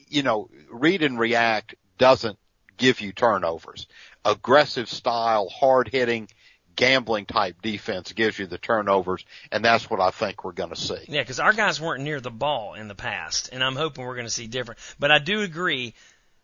You 0.09 0.23
know, 0.23 0.49
read 0.71 1.03
and 1.03 1.19
react 1.19 1.75
doesn't 1.97 2.37
give 2.77 3.01
you 3.01 3.11
turnovers. 3.11 3.87
Aggressive 4.23 4.89
style, 4.89 5.49
hard 5.49 5.89
hitting, 5.89 6.29
gambling 6.75 7.25
type 7.25 7.61
defense 7.61 8.13
gives 8.13 8.39
you 8.39 8.47
the 8.47 8.57
turnovers, 8.57 9.25
and 9.51 9.65
that's 9.65 9.89
what 9.89 9.99
I 9.99 10.11
think 10.11 10.43
we're 10.43 10.53
going 10.53 10.69
to 10.69 10.75
see. 10.75 10.99
Yeah, 11.07 11.21
because 11.21 11.39
our 11.39 11.53
guys 11.53 11.81
weren't 11.81 12.03
near 12.03 12.21
the 12.21 12.31
ball 12.31 12.75
in 12.75 12.87
the 12.87 12.95
past, 12.95 13.49
and 13.51 13.63
I'm 13.63 13.75
hoping 13.75 14.05
we're 14.05 14.15
going 14.15 14.27
to 14.27 14.31
see 14.31 14.47
different. 14.47 14.79
But 14.97 15.11
I 15.11 15.19
do 15.19 15.41
agree, 15.41 15.93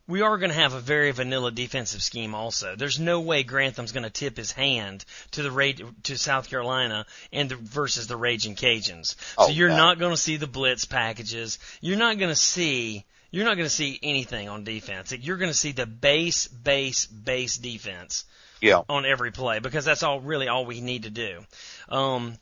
we 0.08 0.22
are 0.22 0.38
going 0.38 0.50
to 0.52 0.56
have 0.56 0.74
a 0.74 0.80
very 0.80 1.12
vanilla 1.12 1.52
defensive 1.52 2.04
scheme. 2.04 2.36
Also, 2.36 2.76
there's 2.76 3.00
no 3.00 3.22
way 3.22 3.44
Grantham's 3.44 3.92
going 3.94 4.04
to 4.04 4.10
tip 4.10 4.36
his 4.36 4.52
hand 4.52 5.06
to 5.32 5.44
the 5.44 5.52
Ra- 5.52 5.72
to 6.04 6.18
South 6.18 6.50
Carolina 6.50 7.06
and 7.32 7.50
the, 7.50 7.56
versus 7.56 8.08
the 8.08 8.18
Raging 8.18 8.56
Cajuns. 8.56 9.16
So 9.16 9.16
Oh, 9.38 9.48
you're 9.50 9.70
no. 9.70 9.78
not 9.78 10.00
going 10.00 10.12
to 10.14 10.18
see 10.22 10.36
the 10.38 10.48
blitz 10.48 10.86
packages. 10.86 11.58
You're 11.82 11.98
not 11.98 12.18
going 12.18 12.30
to 12.32 12.36
see. 12.36 13.06
You're 13.32 13.46
not 13.46 13.56
going 13.56 13.66
to 13.66 13.74
see 13.74 14.00
anything 14.04 14.48
on 14.50 14.64
defense. 14.64 15.12
You're 15.12 15.38
going 15.38 15.50
to 15.52 15.58
see 15.58 15.72
the 15.72 15.88
base, 15.88 16.48
base, 16.48 17.08
base 17.08 17.58
defense 17.58 18.26
Yeah, 18.62 18.82
on 18.88 19.06
every 19.08 19.32
play 19.32 19.58
because 19.60 19.86
that's 19.86 20.04
all 20.04 20.20
really 20.20 20.48
all 20.50 20.66
we 20.66 20.82
need 20.82 21.04
to 21.04 21.10
do. 21.10 21.44
Um, 21.90 22.38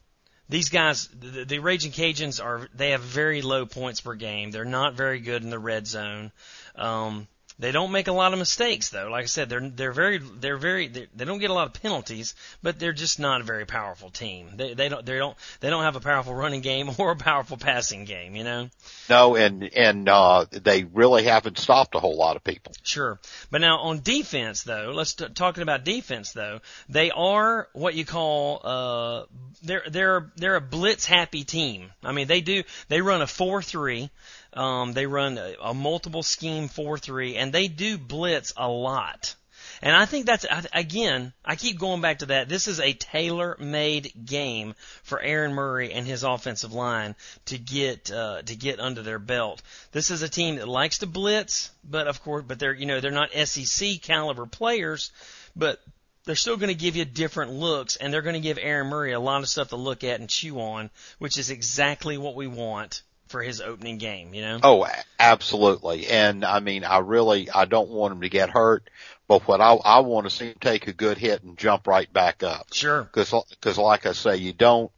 these 0.50 0.68
guys, 0.68 1.08
the, 1.08 1.46
the 1.46 1.60
Raging 1.60 1.94
Cajuns 1.94 2.44
are 2.44 2.68
they 2.74 2.89
have 2.89 3.00
very 3.01 3.41
low 3.41 3.65
points 3.65 4.01
per 4.01 4.15
game. 4.15 4.51
They're 4.51 4.65
not 4.65 4.96
very 4.96 5.20
good 5.22 5.44
in 5.44 5.50
the 5.50 5.60
red 5.60 5.88
zone. 5.88 6.34
Um, 6.75 7.27
they 7.62 7.72
don't 7.72 7.91
make 7.91 8.08
a 8.08 8.12
lot 8.12 8.34
of 8.34 8.39
mistakes 8.39 8.89
though. 8.89 9.08
Like 9.10 9.24
I 9.24 9.27
said, 9.27 9.48
they're 9.48 9.70
they're 9.70 9.91
very 9.91 10.18
they're 10.18 10.58
very 10.58 10.88
they're, 10.88 11.06
they 11.15 11.25
don't 11.25 11.38
get 11.38 11.51
a 11.51 11.53
lot 11.53 11.68
of 11.68 11.80
penalties, 11.80 12.34
but 12.63 12.80
they're 12.80 12.91
just 12.91 13.20
not 13.20 13.39
a 13.39 13.44
very 13.44 13.68
powerful 13.68 14.10
team. 14.10 14.50
They 14.56 14.74
they 14.74 14.89
don't 14.89 15.06
they 15.06 15.20
don't 15.20 15.38
they 15.60 15.70
don't 15.70 15.84
have 15.84 15.96
a 15.96 16.00
powerful 16.00 16.34
running 16.34 16.62
game 16.62 16.89
or 16.98 17.12
a 17.12 17.15
powerful 17.15 17.58
passing 17.58 18.06
game. 18.06 18.36
You 18.36 18.44
know. 18.44 18.70
no, 19.12 19.36
and 19.36 19.63
and 19.63 20.10
uh, 20.10 20.46
they 20.51 20.86
really 20.86 21.24
haven't 21.24 21.60
stopped 21.60 21.94
a 21.94 22.00
whole 22.00 22.18
lot 22.18 22.36
of 22.36 22.44
people. 22.44 22.74
Sure. 22.82 23.20
But 23.51 23.62
now 23.62 23.77
on 23.77 24.01
defense 24.01 24.63
though, 24.63 24.91
let's 24.96 25.13
t- 25.13 25.30
talking 25.30 25.62
about 25.62 25.86
defense 25.86 26.32
though. 26.32 26.62
They 26.89 27.12
are 27.12 27.70
what 27.74 27.94
you 27.94 28.06
call 28.06 28.62
uh 28.63 29.25
they're 29.62 29.84
they're 29.88 30.32
they're 30.36 30.56
a 30.56 30.62
blitz 30.62 31.06
happy 31.06 31.44
team. 31.44 31.91
I 32.03 32.12
mean, 32.12 32.25
they 32.25 32.41
do 32.41 32.63
they 32.88 33.01
run 33.01 33.22
a 33.22 33.25
4-3. 33.25 34.10
Um 34.53 34.93
they 34.93 35.05
run 35.05 35.38
a, 35.38 35.55
a 35.62 35.74
multiple 35.74 36.24
scheme 36.24 36.70
4-3 36.70 37.36
and 37.38 37.53
they 37.53 37.67
do 37.67 37.98
blitz 37.98 38.53
a 38.58 38.67
lot. 38.67 39.36
And 39.84 39.96
I 39.96 40.05
think 40.05 40.27
that's 40.27 40.46
again, 40.74 41.34
I 41.43 41.55
keep 41.55 41.79
going 41.79 42.01
back 42.01 42.20
to 42.20 42.27
that. 42.27 42.48
This 42.48 42.67
is 42.67 42.79
a 42.79 42.93
tailor-made 42.93 44.13
game 44.25 44.75
for 45.01 45.20
Aaron 45.20 45.53
Murray 45.53 45.91
and 45.91 46.05
his 46.05 46.24
offensive 46.24 46.72
line 46.72 47.15
to 47.46 47.58
get 47.58 48.12
uh, 48.12 48.43
to 48.43 48.55
get 48.55 48.79
under 48.79 49.01
their 49.01 49.17
belt. 49.17 49.63
This 49.91 50.12
is 50.12 50.22
a 50.22 50.29
team 50.29 50.58
that 50.58 50.67
likes 50.67 51.00
to 51.00 51.08
blitz, 51.08 51.72
but 51.84 52.08
of 52.08 52.22
course, 52.22 52.43
but 52.48 52.60
they're 52.60 52.74
you 52.74 52.86
know 52.86 53.00
they're 53.00 53.12
not 53.12 53.34
SEC 53.34 54.01
caliber 54.01 54.46
players, 54.46 55.12
but 55.55 55.81
they're 56.25 56.36
still 56.36 56.58
going 56.58 56.70
to 56.70 56.75
give 56.75 56.96
you 56.96 57.05
different 57.05 57.53
looks, 57.53 57.96
and 57.96 58.13
they're 58.13 58.22
going 58.22 58.36
to 58.36 58.39
give 58.39 58.60
Aaron 58.62 58.88
Murray 58.88 59.13
a 59.13 59.20
lot 59.20 59.41
of 59.41 59.50
stuff 59.50 59.70
to 59.70 59.77
look 59.77 60.03
at 60.03 60.20
and 60.20 60.29
chew 60.29 60.60
on, 60.60 60.91
which 61.17 61.39
is 61.39 61.50
exactly 61.50 62.20
what 62.20 62.36
we 62.36 62.46
want 62.46 63.01
for 63.31 63.41
his 63.41 63.61
opening 63.61 63.97
game. 63.97 64.33
You 64.33 64.41
know. 64.41 64.59
Oh, 64.61 64.88
absolutely. 65.19 66.07
And 66.07 66.45
I 66.45 66.59
mean, 66.59 66.83
I 66.83 67.00
really, 67.00 67.50
I 67.50 67.65
don't 67.65 67.89
want 67.89 68.13
him 68.13 68.21
to 68.21 68.29
get 68.29 68.50
hurt, 68.50 68.89
but 69.27 69.47
what 69.47 69.61
I, 69.61 69.73
I 69.73 70.00
want 70.01 70.29
to 70.29 70.35
see 70.35 70.50
him 70.50 70.57
take 70.59 70.88
a 70.88 70.93
good 70.93 71.17
hit 71.17 71.41
and 71.43 71.57
jump 71.57 71.88
right 71.88 72.11
back 72.11 72.43
up. 72.43 72.73
Sure. 72.73 73.05
Cause, 73.11 73.33
cause 73.61 73.77
like 73.77 74.05
I 74.05 74.11
say, 74.11 74.38
you 74.38 74.53
don't, 74.53 74.91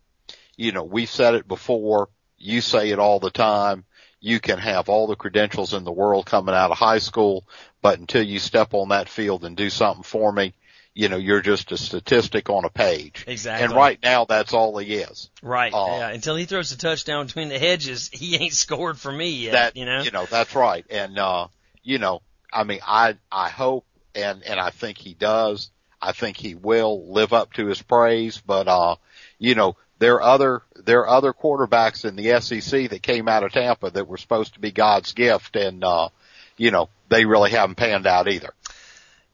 you 0.58 0.72
know, 0.72 0.84
we've 0.84 1.10
said 1.10 1.36
it 1.36 1.48
before. 1.48 2.10
You 2.38 2.60
say 2.60 2.90
it 2.90 3.00
all 3.00 3.20
the 3.20 3.32
time. 3.32 3.86
You 4.20 4.40
can 4.40 4.58
have 4.58 4.90
all 4.90 5.08
the 5.08 5.16
credentials 5.16 5.74
in 5.74 5.84
the 5.84 5.92
world 5.92 6.26
coming 6.26 6.56
out 6.56 6.72
of 6.72 6.78
high 6.78 7.00
school, 7.00 7.46
but 7.82 8.00
until 8.00 8.24
you 8.24 8.40
step 8.40 8.74
on 8.74 8.90
that 8.90 9.10
field 9.10 9.44
and 9.44 9.56
do 9.56 9.70
something 9.70 10.04
for 10.04 10.32
me, 10.32 10.54
you 10.96 11.10
know, 11.10 11.18
you're 11.18 11.42
just 11.42 11.72
a 11.72 11.78
statistic 11.78 12.50
on 12.50 12.66
a 12.66 12.70
page. 12.70 13.26
Exactly. 13.28 13.66
And 13.66 13.74
right 13.74 13.98
now, 14.04 14.26
that's 14.26 14.54
all 14.54 14.78
he 14.78 14.94
is. 14.96 15.30
Right. 15.42 15.72
Oh. 15.74 15.98
yeah. 15.98 16.10
Until 16.10 16.36
he 16.36 16.46
throws 16.46 16.72
a 16.72 16.78
touchdown 16.78 17.26
between 17.26 17.50
the 17.50 17.58
hedges, 17.58 18.10
he 18.14 18.36
ain't 18.36 18.54
scored 18.54 19.00
for 19.00 19.12
me 19.12 19.30
yet. 19.30 19.54
that 19.54 19.76
you 19.76 19.86
know. 19.86 20.02
you 20.02 20.12
know 20.12 20.26
that's 20.26 20.56
right 20.56 20.86
and 20.90 21.18
uh 21.18 21.48
you 21.84 21.98
know 21.98 22.22
i 22.52 22.64
mean 22.64 22.80
i 22.88 23.16
i 23.32 23.50
hope 23.50 23.86
and 24.16 24.44
and 24.44 24.60
i 24.60 24.70
think 24.70 24.98
he 24.98 25.14
does 25.14 25.70
i 26.02 26.12
think 26.12 26.38
he 26.38 26.56
will 26.56 27.12
live 27.12 27.34
up 27.34 27.54
to 27.54 27.66
his 27.68 27.82
praise 27.82 28.42
but 28.46 28.68
uh 28.68 28.96
you 29.40 29.56
know 29.56 29.76
there 30.00 30.16
are 30.16 30.22
other 30.22 30.62
there 30.76 31.02
are 31.02 31.10
other 31.10 31.34
quarterbacks 31.34 32.06
in 32.06 32.16
the 32.16 32.40
sec 32.62 32.90
that 32.90 33.02
came 33.02 33.28
out 33.28 33.44
of 33.44 33.52
tampa 33.52 33.90
that 33.90 34.08
were 34.08 34.18
supposed 34.18 34.54
to 34.54 34.60
be 34.60 34.72
god's 34.72 35.14
gift 35.14 35.56
and 35.56 35.84
uh 35.84 36.10
you 36.58 36.72
know 36.72 36.90
they 37.10 37.26
really 37.26 37.52
haven't 37.52 37.76
panned 37.76 38.08
out 38.08 38.28
either 38.28 38.54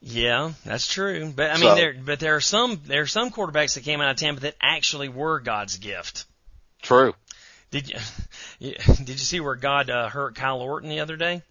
Yeah, 0.02 0.54
that's 0.66 0.88
true. 0.88 1.32
But 1.36 1.52
I 1.52 1.54
mean, 1.56 1.64
So- 1.64 1.76
there 1.76 1.94
but 1.94 2.20
there 2.20 2.36
are 2.36 2.42
some 2.42 2.82
there 2.86 3.02
are 3.02 3.08
some 3.08 3.32
quarterbacks 3.32 3.74
that 3.76 3.84
came 3.84 4.02
out 4.02 4.12
of 4.12 4.18
Tampa 4.18 4.42
that 4.42 4.56
actually 4.62 5.10
were 5.10 5.40
God's 5.40 5.78
gift. 5.78 6.26
true 6.82 7.14
Did 7.72 7.90
you, 7.90 7.98
you 8.60 8.76
did 8.76 9.10
you 9.10 9.18
see 9.18 9.40
where 9.40 9.56
God 9.56 9.90
uh, 9.90 10.10
hurt 10.10 10.36
Kyle 10.36 10.62
Orton 10.62 10.90
the 10.90 11.02
other 11.02 11.18
day? 11.18 11.42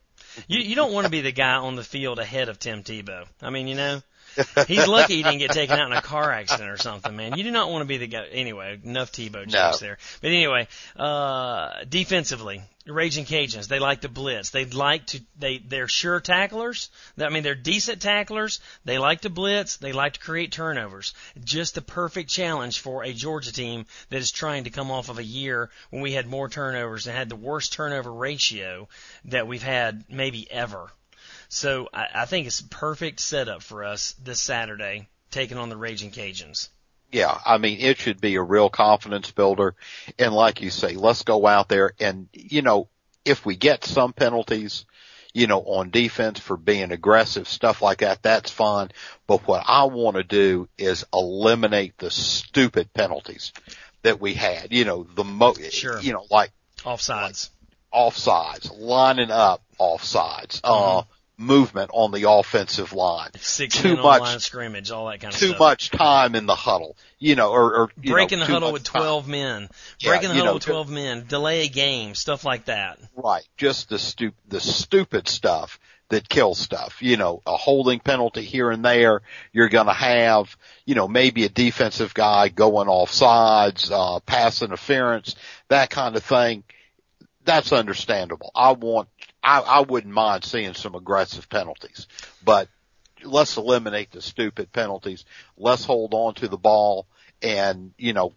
You 0.47 0.61
you 0.61 0.75
don't 0.76 0.93
want 0.93 1.05
to 1.05 1.11
be 1.11 1.21
the 1.21 1.33
guy 1.33 1.57
on 1.57 1.76
the 1.76 1.85
field 1.85 2.19
ahead 2.19 2.49
of 2.49 2.59
Tim 2.59 2.83
Tebow. 2.83 3.26
I 3.43 3.50
mean, 3.50 3.69
you 3.69 3.75
know, 3.75 4.02
he's 4.67 4.87
lucky 4.87 5.17
he 5.17 5.23
didn't 5.23 5.39
get 5.39 5.51
taken 5.53 5.79
out 5.79 5.91
in 5.91 5.97
a 5.97 6.03
car 6.03 6.31
accident 6.31 6.71
or 6.71 6.77
something, 6.77 7.15
man. 7.17 7.37
You 7.37 7.45
do 7.45 7.51
not 7.51 7.71
want 7.71 7.83
to 7.83 7.87
be 7.87 7.99
the 7.99 8.07
guy. 8.07 8.27
Anyway, 8.31 8.79
enough 8.85 9.13
Tebow 9.13 9.47
jokes 9.47 9.53
No. 9.53 9.87
there. 9.87 9.99
But 10.21 10.29
anyway, 10.29 10.69
uh, 10.97 11.85
defensively, 11.89 12.63
Raging 12.87 13.27
Cajuns, 13.27 13.69
they 13.69 13.79
like 13.81 14.01
to 14.03 14.09
blitz. 14.09 14.51
They 14.51 14.65
like 14.65 15.07
to 15.07 15.21
they 15.39 15.59
they're 15.59 15.89
sure 15.89 16.21
tacklers. 16.21 16.89
I 17.21 17.29
mean, 17.29 17.43
they're 17.43 17.55
decent 17.55 18.01
tacklers. 18.01 18.61
They 18.85 18.99
like 18.99 19.23
to 19.23 19.31
blitz. 19.31 19.77
They 19.77 19.93
like 19.93 20.15
to 20.15 20.21
create 20.21 20.53
turnovers. 20.53 21.13
Just 21.45 21.75
the 21.75 21.83
perfect 21.83 22.31
challenge 22.31 22.79
for 22.81 23.05
a 23.05 23.13
Georgia 23.13 23.53
team 23.53 23.85
that 24.09 24.19
is 24.19 24.31
trying 24.33 24.65
to 24.65 24.71
come 24.71 24.91
off 24.91 25.11
of 25.11 25.19
a 25.19 25.25
year 25.25 25.71
when 25.91 26.01
we 26.03 26.13
had 26.13 26.27
more 26.27 26.49
turnovers 26.49 27.07
and 27.07 27.17
had 27.17 27.29
the 27.29 27.37
worst 27.37 27.73
turnover 27.75 28.13
ratio 28.13 28.89
that 29.27 29.47
we've 29.47 29.63
had 29.63 30.05
maybe 30.09 30.51
ever. 30.51 30.91
So 31.49 31.88
I, 31.93 32.07
I 32.14 32.25
think 32.26 32.47
it's 32.47 32.61
a 32.61 32.69
perfect 32.69 33.21
setup 33.21 33.62
for 33.62 33.85
us 33.85 34.14
this 34.23 34.40
Saturday, 34.40 35.09
taking 35.31 35.59
on 35.59 35.69
the 35.69 35.76
Raging 35.76 36.11
Cajuns. 36.11 36.69
Yeah, 37.11 37.38
I 37.47 37.57
mean, 37.57 37.81
it 37.81 37.97
should 37.99 38.21
be 38.21 38.35
a 38.35 38.43
real 38.43 38.69
confidence 38.69 39.31
builder. 39.31 39.75
And 40.19 40.35
like 40.35 40.61
you 40.61 40.69
say, 40.71 40.95
let's 40.95 41.23
go 41.23 41.47
out 41.47 41.69
there 41.69 41.93
and, 41.99 42.28
you 42.35 42.61
know, 42.62 42.88
if 43.25 43.47
we 43.47 43.57
get 43.57 43.85
some 43.85 44.12
penalties, 44.12 44.85
you 45.33 45.47
know, 45.47 45.61
on 45.62 45.88
defense 45.90 46.38
for 46.38 46.57
being 46.59 46.93
aggressive, 46.93 47.49
stuff 47.49 47.81
like 47.81 47.99
that, 47.99 48.23
that's 48.23 48.50
fine. 48.50 48.90
But 49.26 49.47
what 49.47 49.64
I 49.67 49.85
want 49.85 50.17
to 50.17 50.23
do 50.23 50.69
is 50.76 51.05
eliminate 51.12 51.97
the 51.97 52.11
stupid 52.11 52.93
penalties 52.93 53.52
that 54.02 54.21
we 54.21 54.35
had, 54.35 54.73
you 54.73 54.85
know, 54.85 55.07
the 55.14 55.25
mo, 55.25 55.55
Sure. 55.71 56.00
you 56.00 56.12
know, 56.12 56.25
like 56.31 56.50
Offsides. 56.85 57.49
offsides, 57.93 58.71
lining 58.78 59.31
up 59.31 59.62
offsides, 59.81 60.61
uh, 60.62 61.02
movement 61.38 61.90
on 61.95 62.11
the 62.11 62.28
offensive 62.28 62.92
line, 62.92 63.30
Six 63.38 63.76
too 63.80 63.97
much- 63.97 64.21
line 64.21 64.40
scrimmage, 64.40 64.90
all 64.90 65.07
that 65.07 65.21
kind 65.21 65.33
of 65.33 65.38
too 65.38 65.49
stuff. 65.49 65.59
much 65.61 65.90
time 65.90 66.35
in 66.35 66.47
the 66.47 66.54
huddle, 66.57 66.97
you 67.18 67.37
know, 67.37 67.50
or, 67.50 67.75
or 67.76 67.90
you 68.02 68.12
Breaking 68.12 68.40
know, 68.40 68.47
the 68.47 68.52
huddle 68.52 68.73
with 68.73 68.83
time. 68.85 69.02
12 69.02 69.28
men. 69.28 69.68
Yeah, 70.00 70.11
Breaking 70.11 70.28
the 70.30 70.35
huddle 70.35 70.47
know, 70.49 70.54
with 70.54 70.64
12 70.64 70.90
men. 70.90 71.25
Delay 71.28 71.64
a 71.64 71.68
game. 71.68 72.14
Stuff 72.16 72.45
like 72.45 72.64
that. 72.66 72.99
Right. 73.14 73.45
Just 73.57 73.88
the 73.88 73.99
stu- 73.99 74.33
the 74.49 74.61
stupid 74.61 75.28
stuff 75.28 75.78
that 76.11 76.28
kills 76.28 76.59
stuff. 76.59 76.97
You 77.02 77.16
know, 77.16 77.40
a 77.47 77.57
holding 77.57 78.00
penalty 78.00 78.42
here 78.42 78.71
and 78.71 78.85
there. 78.85 79.23
You're 79.52 79.68
gonna 79.68 79.92
have, 79.95 80.57
you 80.87 80.95
know, 80.97 81.07
maybe 81.07 81.45
a 81.45 81.49
defensive 81.49 82.14
guy 82.14 82.49
going 82.49 82.88
off 82.88 83.12
sides, 83.12 83.90
uh, 83.92 84.18
pass 84.21 84.61
interference, 84.62 85.37
that 85.68 85.90
kind 85.90 86.16
of 86.16 86.25
thing. 86.25 86.64
That's 87.45 87.73
understandable. 87.73 88.50
I 88.54 88.73
want, 88.73 89.09
I, 89.42 89.61
I 89.61 89.80
wouldn't 89.80 90.12
mind 90.12 90.45
seeing 90.45 90.75
some 90.75 90.95
aggressive 90.95 91.49
penalties, 91.49 92.07
but 92.45 92.68
let's 93.23 93.57
eliminate 93.57 94.11
the 94.11 94.23
stupid 94.23 94.73
penalties. 94.73 95.25
Let's 95.57 95.85
hold 95.85 96.14
on 96.14 96.35
to 96.35 96.49
the 96.49 96.59
ball 96.59 97.07
and, 97.42 97.92
you 97.97 98.12
know, 98.12 98.33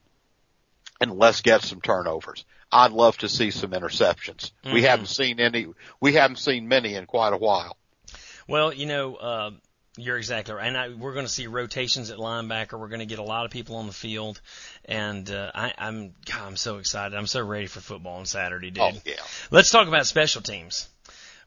and 1.00 1.18
let's 1.18 1.42
get 1.42 1.64
some 1.64 1.82
turnovers. 1.82 2.46
I'd 2.72 2.92
love 2.92 3.18
to 3.18 3.30
see 3.30 3.52
some 3.52 3.72
interceptions. 3.72 4.52
Mm-hmm. 4.64 4.74
We 4.74 4.84
haven't 4.84 5.08
seen 5.08 5.40
any, 5.40 5.68
we 6.00 6.14
haven't 6.14 6.38
seen 6.38 6.68
many 6.68 6.96
in 6.96 7.06
quite 7.06 7.34
a 7.34 7.38
while. 7.38 7.76
Well, 8.48 8.74
you 8.74 8.86
know, 8.86 9.16
uh, 9.16 9.52
you're 9.98 10.18
exactly 10.18 10.54
right. 10.54 10.68
And 10.68 10.78
I, 10.78 10.90
we're 10.90 11.14
going 11.14 11.26
to 11.26 11.32
see 11.32 11.48
rotations 11.48 12.12
at 12.12 12.18
linebacker. 12.18 12.80
We're 12.80 12.88
going 12.88 13.00
to 13.00 13.06
get 13.06 13.20
a 13.20 13.24
lot 13.24 13.46
of 13.46 13.52
people 13.52 13.76
on 13.76 13.88
the 13.88 13.94
field. 13.94 14.40
And, 14.86 15.30
uh, 15.30 15.52
I, 15.54 15.74
I'm, 15.78 16.14
God, 16.26 16.48
I'm 16.48 16.58
so 16.58 16.78
excited. 16.78 17.18
I'm 17.18 17.28
so 17.28 17.46
ready 17.46 17.68
for 17.68 17.82
football 17.82 18.18
on 18.18 18.26
Saturday, 18.26 18.72
dude. 18.72 18.84
Oh, 18.84 18.92
yeah. 19.06 19.16
Let's 19.50 19.70
talk 19.70 19.88
about 19.88 20.08
special 20.08 20.42
teams. 20.42 20.88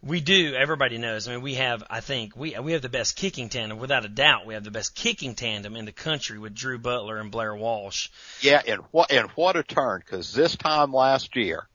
We 0.02 0.20
do. 0.20 0.54
Everybody 0.54 0.98
knows. 0.98 1.26
I 1.26 1.32
mean, 1.32 1.40
we 1.40 1.54
have. 1.54 1.82
I 1.88 2.00
think 2.00 2.36
we 2.36 2.58
we 2.58 2.72
have 2.72 2.82
the 2.82 2.90
best 2.90 3.16
kicking 3.16 3.48
tandem, 3.48 3.78
without 3.78 4.04
a 4.04 4.08
doubt. 4.08 4.44
We 4.44 4.52
have 4.52 4.62
the 4.62 4.70
best 4.70 4.94
kicking 4.94 5.34
tandem 5.34 5.76
in 5.76 5.86
the 5.86 5.92
country 5.92 6.38
with 6.38 6.54
Drew 6.54 6.76
Butler 6.78 7.16
and 7.16 7.30
Blair 7.30 7.56
Walsh. 7.56 8.10
Yeah, 8.42 8.60
and 8.66 8.82
what 8.90 9.10
and 9.10 9.30
what 9.30 9.56
a 9.56 9.62
turn! 9.62 10.00
Because 10.04 10.34
this 10.34 10.56
time 10.56 10.92
last 10.92 11.36
year, 11.36 11.66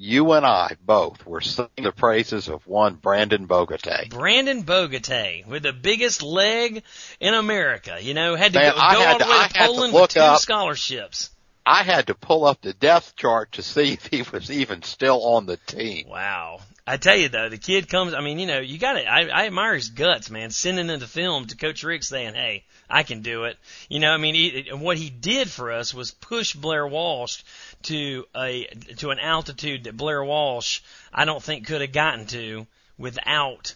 you 0.00 0.32
and 0.32 0.46
I 0.46 0.76
both 0.82 1.26
were 1.26 1.42
singing 1.42 1.82
the 1.82 1.92
praises 1.92 2.48
of 2.48 2.66
one 2.66 2.94
Brandon 2.94 3.46
Bogotay. 3.46 4.08
Brandon 4.08 4.64
Bogotay 4.64 5.46
with 5.46 5.62
the 5.62 5.74
biggest 5.74 6.22
leg 6.22 6.82
in 7.20 7.34
America. 7.34 7.98
You 8.00 8.14
know, 8.14 8.34
had 8.34 8.54
to 8.54 8.58
Man, 8.58 8.72
go, 8.72 8.78
go 8.78 9.04
all 9.04 9.18
the 9.18 9.26
way 9.26 9.42
to, 9.42 9.52
to 9.52 9.58
Poland 9.58 9.92
to 9.92 10.00
with 10.00 10.10
two 10.12 10.20
up, 10.20 10.40
scholarships. 10.40 11.28
I 11.64 11.82
had 11.82 12.08
to 12.08 12.14
pull 12.14 12.44
up 12.44 12.60
the 12.60 12.72
death 12.72 13.14
chart 13.16 13.52
to 13.52 13.62
see 13.62 13.92
if 13.92 14.06
he 14.06 14.22
was 14.22 14.50
even 14.50 14.82
still 14.82 15.22
on 15.22 15.46
the 15.46 15.56
team. 15.56 16.08
Wow. 16.08 16.60
I 16.86 16.96
tell 16.96 17.16
you 17.16 17.28
though, 17.28 17.48
the 17.48 17.58
kid 17.58 17.88
comes. 17.88 18.14
I 18.14 18.20
mean, 18.20 18.38
you 18.40 18.46
know, 18.46 18.58
you 18.58 18.78
got 18.78 18.94
to. 18.94 19.06
I, 19.06 19.26
I 19.28 19.46
admire 19.46 19.74
his 19.74 19.90
guts, 19.90 20.28
man. 20.28 20.50
Sending 20.50 20.90
in 20.90 20.98
the 20.98 21.06
film 21.06 21.46
to 21.46 21.56
Coach 21.56 21.84
Richt 21.84 22.04
saying, 22.04 22.34
"Hey, 22.34 22.64
I 22.88 23.04
can 23.04 23.22
do 23.22 23.44
it." 23.44 23.58
You 23.88 24.00
know, 24.00 24.10
I 24.10 24.16
mean, 24.16 24.34
he, 24.34 24.70
what 24.72 24.96
he 24.96 25.08
did 25.08 25.48
for 25.48 25.70
us 25.70 25.94
was 25.94 26.10
push 26.10 26.54
Blair 26.54 26.86
Walsh 26.88 27.42
to 27.84 28.26
a 28.34 28.64
to 28.96 29.10
an 29.10 29.20
altitude 29.20 29.84
that 29.84 29.96
Blair 29.96 30.24
Walsh, 30.24 30.80
I 31.12 31.26
don't 31.26 31.42
think, 31.42 31.66
could 31.66 31.80
have 31.80 31.92
gotten 31.92 32.26
to 32.28 32.66
without 32.98 33.74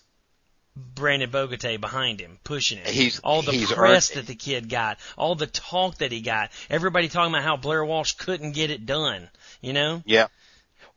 Brandon 0.77 1.31
Bogotay 1.31 1.81
behind 1.81 2.21
him, 2.21 2.39
pushing 2.43 2.79
him. 2.79 2.93
He's, 2.93 3.21
all 3.21 3.43
the 3.43 3.53
he's 3.53 3.71
press 3.71 4.11
earned, 4.11 4.19
that 4.19 4.27
the 4.27 4.35
kid 4.35 4.69
got, 4.69 4.99
all 5.17 5.35
the 5.37 5.47
talk 5.47 5.99
that 5.99 6.11
he 6.11 6.21
got, 6.21 6.51
everybody 6.69 7.09
talking 7.09 7.33
about 7.33 7.45
how 7.45 7.57
Blair 7.57 7.85
Walsh 7.85 8.15
couldn't 8.15 8.53
get 8.53 8.71
it 8.71 8.85
done. 8.85 9.29
You 9.61 9.73
know? 9.73 10.03
Yeah. 10.05 10.27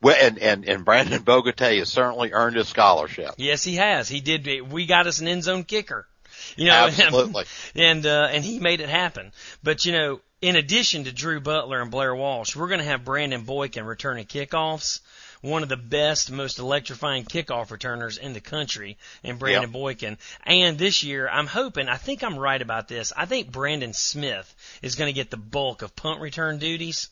Well, 0.00 0.16
and, 0.20 0.38
and, 0.38 0.64
and 0.68 0.84
Brandon 0.84 1.22
Bogotay 1.22 1.78
has 1.78 1.88
certainly 1.90 2.32
earned 2.32 2.56
his 2.56 2.68
scholarship. 2.68 3.34
Yes, 3.36 3.62
he 3.62 3.76
has. 3.76 4.08
He 4.08 4.20
did. 4.20 4.70
We 4.70 4.86
got 4.86 5.06
us 5.06 5.20
an 5.20 5.28
end 5.28 5.44
zone 5.44 5.64
kicker. 5.64 6.06
You 6.56 6.66
know, 6.66 6.72
absolutely. 6.86 7.44
And, 7.74 8.04
uh, 8.04 8.28
and 8.32 8.44
he 8.44 8.58
made 8.58 8.80
it 8.80 8.88
happen. 8.88 9.32
But, 9.62 9.84
you 9.84 9.92
know, 9.92 10.20
in 10.40 10.56
addition 10.56 11.04
to 11.04 11.12
Drew 11.12 11.40
Butler 11.40 11.80
and 11.80 11.90
Blair 11.90 12.14
Walsh, 12.14 12.54
we're 12.54 12.68
going 12.68 12.80
to 12.80 12.86
have 12.86 13.04
Brandon 13.04 13.42
Boykin 13.42 13.84
returning 13.84 14.26
kickoffs. 14.26 15.00
One 15.40 15.62
of 15.62 15.68
the 15.68 15.76
best, 15.76 16.30
most 16.30 16.58
electrifying 16.58 17.24
kickoff 17.24 17.70
returners 17.70 18.18
in 18.18 18.32
the 18.32 18.40
country, 18.40 18.98
and 19.22 19.38
Brandon 19.38 19.70
Boykin. 19.70 20.18
And 20.44 20.78
this 20.78 21.02
year, 21.02 21.28
I'm 21.28 21.46
hoping, 21.46 21.88
I 21.88 21.96
think 21.96 22.24
I'm 22.24 22.38
right 22.38 22.60
about 22.60 22.88
this. 22.88 23.12
I 23.16 23.26
think 23.26 23.52
Brandon 23.52 23.92
Smith 23.92 24.54
is 24.82 24.96
going 24.96 25.08
to 25.08 25.12
get 25.12 25.30
the 25.30 25.36
bulk 25.36 25.82
of 25.82 25.94
punt 25.94 26.20
return 26.20 26.58
duties. 26.58 27.08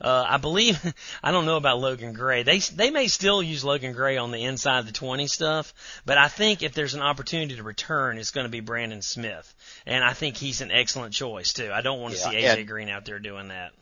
Uh, 0.00 0.24
I 0.28 0.36
believe, 0.36 0.78
I 1.22 1.32
don't 1.32 1.46
know 1.46 1.56
about 1.56 1.80
Logan 1.80 2.12
Gray. 2.12 2.42
They, 2.42 2.58
they 2.58 2.90
may 2.90 3.08
still 3.08 3.42
use 3.42 3.64
Logan 3.64 3.92
Gray 3.92 4.16
on 4.16 4.30
the 4.30 4.44
inside 4.44 4.80
of 4.80 4.86
the 4.86 4.92
20 4.92 5.26
stuff, 5.26 5.74
but 6.04 6.18
I 6.18 6.28
think 6.28 6.62
if 6.62 6.72
there's 6.72 6.94
an 6.94 7.02
opportunity 7.02 7.56
to 7.56 7.62
return, 7.62 8.18
it's 8.18 8.30
going 8.30 8.46
to 8.46 8.50
be 8.50 8.60
Brandon 8.60 9.02
Smith. 9.02 9.52
And 9.86 10.04
I 10.04 10.12
think 10.12 10.36
he's 10.36 10.60
an 10.60 10.70
excellent 10.70 11.14
choice 11.14 11.52
too. 11.52 11.70
I 11.72 11.80
don't 11.80 12.00
want 12.00 12.14
to 12.14 12.20
yeah, 12.20 12.54
see 12.54 12.62
AJ 12.62 12.66
Green 12.66 12.88
out 12.88 13.04
there 13.04 13.18
doing 13.18 13.48
that. 13.48 13.72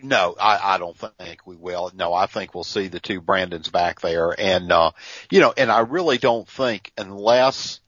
No, 0.00 0.34
I, 0.40 0.74
I 0.74 0.78
don't 0.78 0.96
think 0.96 1.46
we 1.46 1.56
will. 1.56 1.90
No, 1.94 2.14
I 2.14 2.26
think 2.26 2.54
we'll 2.54 2.64
see 2.64 2.88
the 2.88 3.00
two 3.00 3.20
Brandons 3.20 3.70
back 3.70 4.00
there. 4.00 4.34
And, 4.38 4.72
uh, 4.72 4.92
you 5.30 5.40
know, 5.40 5.52
and 5.56 5.70
I 5.70 5.80
really 5.80 6.18
don't 6.18 6.48
think 6.48 6.92
unless, 6.96 7.80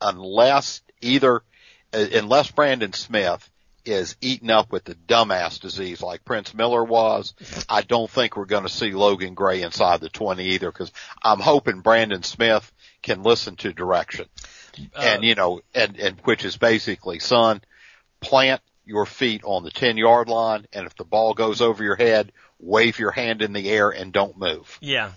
unless 0.00 0.82
either, 1.00 1.36
uh, 1.92 2.06
unless 2.12 2.50
Brandon 2.50 2.92
Smith 2.92 3.48
is 3.84 4.16
eaten 4.20 4.50
up 4.50 4.72
with 4.72 4.84
the 4.84 4.94
dumbass 4.94 5.60
disease 5.60 6.02
like 6.02 6.24
Prince 6.24 6.54
Miller 6.54 6.84
was, 6.84 7.34
I 7.68 7.82
don't 7.82 8.10
think 8.10 8.36
we're 8.36 8.44
going 8.44 8.62
to 8.64 8.72
see 8.72 8.92
Logan 8.92 9.34
Gray 9.34 9.62
inside 9.62 10.00
the 10.00 10.08
20 10.08 10.44
either 10.44 10.70
because 10.70 10.92
I'm 11.22 11.40
hoping 11.40 11.80
Brandon 11.80 12.22
Smith 12.22 12.70
can 13.02 13.22
listen 13.22 13.56
to 13.56 13.72
direction. 13.72 14.26
Uh, 14.94 15.00
and 15.00 15.24
you 15.24 15.34
know, 15.34 15.60
and, 15.74 15.98
and 15.98 16.18
which 16.24 16.44
is 16.44 16.56
basically, 16.56 17.18
son, 17.18 17.60
plant 18.20 18.60
your 18.84 19.06
feet 19.06 19.42
on 19.44 19.64
the 19.64 19.70
10 19.70 19.96
yard 19.96 20.28
line 20.28 20.66
and 20.72 20.86
if 20.86 20.96
the 20.96 21.04
ball 21.04 21.34
goes 21.34 21.60
over 21.60 21.82
your 21.82 21.96
head, 21.96 22.32
wave 22.58 22.98
your 22.98 23.10
hand 23.10 23.42
in 23.42 23.52
the 23.52 23.70
air 23.70 23.90
and 23.90 24.12
don't 24.12 24.38
move. 24.38 24.78
Yeah. 24.80 25.12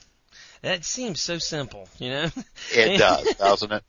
That 0.64 0.84
seems 0.84 1.22
so 1.22 1.38
simple, 1.38 1.88
you 2.00 2.10
know? 2.10 2.30
It 2.74 2.98
does, 3.00 3.36
doesn't 3.36 3.72
it? 3.72 3.84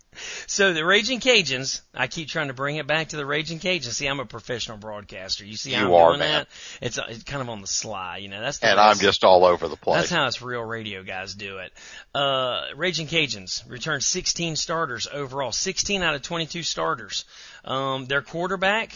So 0.47 0.75
the 0.75 0.85
Raging 0.85 1.21
Cajuns, 1.21 1.81
I 1.95 2.09
keep 2.09 2.29
trying 2.29 2.49
to 2.49 2.55
bring 2.55 2.77
it 2.77 2.87
back 2.87 3.09
to 3.09 3.17
the 3.17 3.25
Raging 3.25 3.59
Cajuns. 3.59 3.95
See, 3.95 4.07
I'm 4.07 4.21
a 4.21 4.27
professional 4.27 4.77
broadcaster. 4.77 5.47
You 5.47 5.57
see 5.57 5.73
how 5.73 5.81
you 5.81 5.87
I'm 5.87 5.95
are, 5.95 6.09
doing 6.11 6.21
man. 6.21 6.47
that? 6.81 6.87
It's, 6.87 6.99
it's 7.09 7.23
kind 7.23 7.41
of 7.41 7.49
on 7.49 7.62
the 7.62 7.67
sly, 7.67 8.19
you 8.19 8.29
know. 8.29 8.41
That's 8.41 8.59
the 8.59 8.71
and 8.71 8.79
I'm 8.79 8.99
just 8.99 9.25
all 9.25 9.45
over 9.45 9.67
the 9.67 9.77
place. 9.77 10.03
That's 10.03 10.11
how 10.11 10.25
us 10.27 10.43
real 10.43 10.62
radio 10.62 11.03
guys 11.03 11.35
do 11.35 11.59
it. 11.59 11.73
Uh, 12.14 12.61
Raging 12.77 13.07
Cajuns 13.07 13.69
returned 13.69 14.05
16 14.05 14.57
starters 14.57 15.09
overall, 15.11 15.53
16 15.53 16.03
out 16.03 16.14
of 16.14 16.23
22 16.23 16.62
starters. 16.62 17.25
Um, 17.64 18.07
their 18.07 18.23
quarterback, 18.23 18.93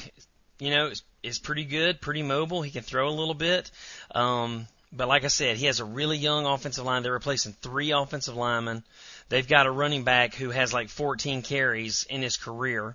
you 0.63 0.71
know, 0.71 0.87
is, 0.87 1.03
is 1.25 1.39
pretty 1.41 1.65
good, 1.65 2.01
pretty 2.01 2.23
mobile. 2.23 2.63
He 2.63 2.71
can 2.71 2.85
throw 2.85 3.09
a 3.09 3.11
little 3.11 3.35
bit. 3.35 3.71
Um, 4.15 4.69
but 4.93 5.09
like 5.09 5.25
I 5.25 5.29
said, 5.29 5.57
he 5.57 5.67
has 5.67 5.81
a 5.81 5.85
really 5.85 6.19
young 6.19 6.47
offensive 6.47 6.85
line. 6.85 7.03
They're 7.03 7.13
replacing 7.13 7.55
three 7.55 7.91
offensive 7.91 8.37
linemen. 8.37 8.85
They've 9.29 9.47
got 9.47 9.67
a 9.67 9.73
running 9.73 10.05
back 10.05 10.35
who 10.35 10.51
has 10.51 10.73
like 10.73 10.89
14 10.89 11.43
carries 11.43 12.05
in 12.09 12.23
his 12.23 12.37
career. 12.37 12.95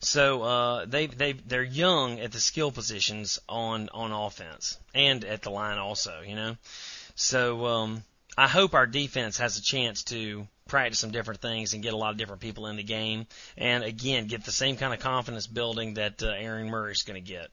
So 0.00 0.42
uh, 0.42 0.84
they 0.86 1.06
they 1.06 1.34
they're 1.34 1.62
young 1.62 2.18
at 2.18 2.32
the 2.32 2.40
skill 2.40 2.72
positions 2.72 3.38
on 3.48 3.88
on 3.92 4.10
offense 4.10 4.78
and 4.94 5.24
at 5.24 5.42
the 5.42 5.50
line 5.50 5.78
also, 5.78 6.22
you 6.26 6.34
know. 6.34 6.56
So 7.14 7.66
um, 7.66 8.04
I 8.38 8.48
hope 8.48 8.74
our 8.74 8.86
defense 8.86 9.36
has 9.36 9.58
a 9.58 9.62
chance 9.62 10.04
to 10.04 10.48
practice 10.66 10.98
some 10.98 11.10
different 11.10 11.40
things 11.40 11.74
and 11.74 11.82
get 11.82 11.94
a 11.94 11.96
lot 11.96 12.10
of 12.10 12.16
different 12.16 12.40
people 12.40 12.66
in 12.66 12.76
the 12.76 12.82
game, 12.82 13.26
and 13.56 13.84
again 13.84 14.26
get 14.26 14.44
the 14.44 14.52
same 14.52 14.76
kind 14.76 14.92
of 14.94 15.00
confidence 15.00 15.46
building 15.46 15.94
that 15.94 16.22
uh, 16.22 16.28
Aaron 16.28 16.68
Murray's 16.68 17.02
going 17.02 17.22
to 17.22 17.26
get. 17.26 17.48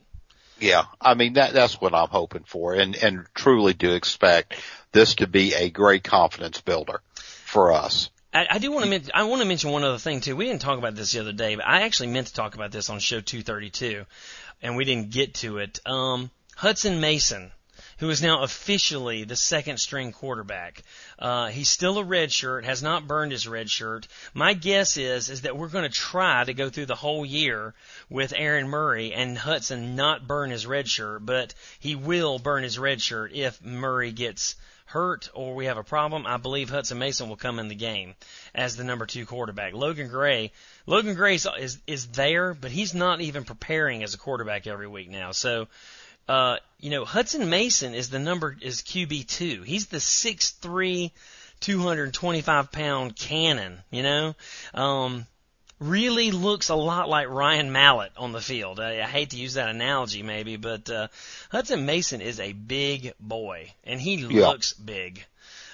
Yeah, 0.60 0.86
I 1.00 1.14
mean 1.14 1.34
that 1.34 1.54
that's 1.54 1.80
what 1.80 1.94
I'm 1.94 2.10
hoping 2.10 2.44
for, 2.44 2.74
and 2.74 2.96
and 2.96 3.26
truly 3.34 3.74
do 3.74 3.94
expect 3.94 4.56
this 4.92 5.16
to 5.16 5.28
be 5.28 5.54
a 5.54 5.70
great 5.70 6.04
confidence 6.04 6.60
builder 6.62 7.02
for 7.16 7.72
us. 7.72 8.10
I, 8.34 8.48
I 8.52 8.58
do 8.60 8.72
want 8.72 8.84
to 8.84 8.90
mention, 8.90 9.12
I 9.14 9.24
want 9.24 9.42
to 9.42 9.48
mention 9.48 9.72
one 9.72 9.84
other 9.84 9.98
thing 9.98 10.22
too. 10.22 10.36
We 10.36 10.46
didn't 10.46 10.62
talk 10.62 10.78
about 10.78 10.96
this 10.96 11.12
the 11.12 11.20
other 11.20 11.32
day, 11.32 11.56
but 11.56 11.68
I 11.68 11.82
actually 11.82 12.10
meant 12.10 12.28
to 12.28 12.34
talk 12.34 12.56
about 12.56 12.72
this 12.72 12.90
on 12.90 13.00
show 13.00 13.22
232, 13.22 14.06
and 14.62 14.76
we 14.76 14.86
didn't 14.86 15.12
get 15.12 15.36
to 15.36 15.58
it. 15.58 15.80
Um, 15.86 16.30
Hutson 16.58 17.00
Mason 17.00 17.52
who 18.00 18.10
is 18.10 18.22
now 18.22 18.44
officially 18.44 19.24
the 19.24 19.36
second 19.36 19.78
string 19.78 20.12
quarterback. 20.12 20.84
Uh, 21.18 21.48
he's 21.48 21.70
still 21.70 21.98
a 21.98 22.04
red 22.04 22.32
shirt, 22.32 22.66
has 22.66 22.82
not 22.82 23.08
burned 23.08 23.32
his 23.32 23.48
red 23.48 23.70
shirt. 23.70 24.08
My 24.34 24.54
guess 24.54 24.98
is 24.98 25.30
is 25.30 25.42
that 25.42 25.58
we're 25.58 25.68
going 25.68 25.90
to 25.90 25.96
try 25.96 26.44
to 26.44 26.54
go 26.54 26.70
through 26.70 26.88
the 26.88 26.96
whole 26.96 27.26
year 27.26 27.74
with 28.10 28.34
Aaron 28.36 28.68
Murray 28.68 29.14
and 29.14 29.38
Hutson 29.38 29.96
not 29.96 30.28
burn 30.28 30.50
his 30.50 30.66
red 30.66 30.88
shirt, 30.88 31.26
but 31.26 31.54
he 31.80 31.96
will 31.96 32.40
burn 32.40 32.64
his 32.64 32.80
red 32.80 33.02
shirt 33.02 33.34
if 33.34 33.62
Murray 33.64 34.12
gets 34.12 34.56
hurt 34.90 35.30
or 35.36 35.54
we 35.54 35.66
have 35.66 35.78
a 35.78 35.84
problem, 35.84 36.26
I 36.26 36.38
believe 36.38 36.72
Hutson 36.72 36.98
Mason 36.98 37.30
will 37.30 37.36
come 37.36 37.60
in 37.60 37.68
the 37.68 37.76
game 37.76 38.16
as 38.56 38.76
the 38.76 38.84
number 38.84 39.06
two 39.06 39.26
quarterback. 39.26 39.74
Logan 39.74 40.08
Gray, 40.08 40.52
Logan 40.88 41.14
Gray 41.14 41.36
is, 41.36 41.48
is, 41.60 41.78
is 41.86 42.08
there, 42.08 42.56
but 42.56 42.72
he's 42.72 42.96
not 42.96 43.22
even 43.22 43.44
preparing 43.44 44.04
as 44.04 44.16
a 44.16 44.18
quarterback 44.18 44.66
every 44.66 44.88
week 44.88 45.10
now. 45.10 45.32
So 45.32 45.68
uh, 46.30 46.58
you 46.80 46.92
know, 46.92 47.06
Hutson 47.06 47.48
Mason 47.50 47.96
is 47.96 48.12
the 48.12 48.20
number 48.20 48.56
is 48.62 48.84
QB 48.84 49.28
two. 49.28 49.64
He's 49.64 49.88
the 49.88 50.00
six 50.00 50.52
three, 50.52 51.12
two 51.60 51.80
hundred 51.80 52.14
twenty 52.14 52.42
five 52.42 52.72
pound 52.72 53.16
cannon. 53.16 53.80
You 53.90 54.04
know, 54.04 54.36
um, 54.76 55.26
really 55.80 56.30
looks 56.30 56.70
a 56.70 56.76
lot 56.76 57.10
like 57.10 57.30
Ryan 57.30 57.72
Mallett 57.72 58.12
on 58.16 58.32
the 58.32 58.42
field. 58.42 58.80
I, 58.80 59.00
I 59.00 59.08
hate 59.08 59.32
to 59.32 59.38
use 59.38 59.56
that 59.56 59.70
analogy, 59.70 60.22
maybe, 60.22 60.56
but 60.56 60.88
uh, 60.90 61.08
Hutson 61.52 61.86
Mason 61.86 62.22
is 62.22 62.40
a 62.40 62.54
big 62.54 63.14
boy, 63.20 63.74
and 63.84 64.00
he 64.00 64.18
yeah. 64.18 64.48
looks 64.48 64.74
big. 64.74 65.26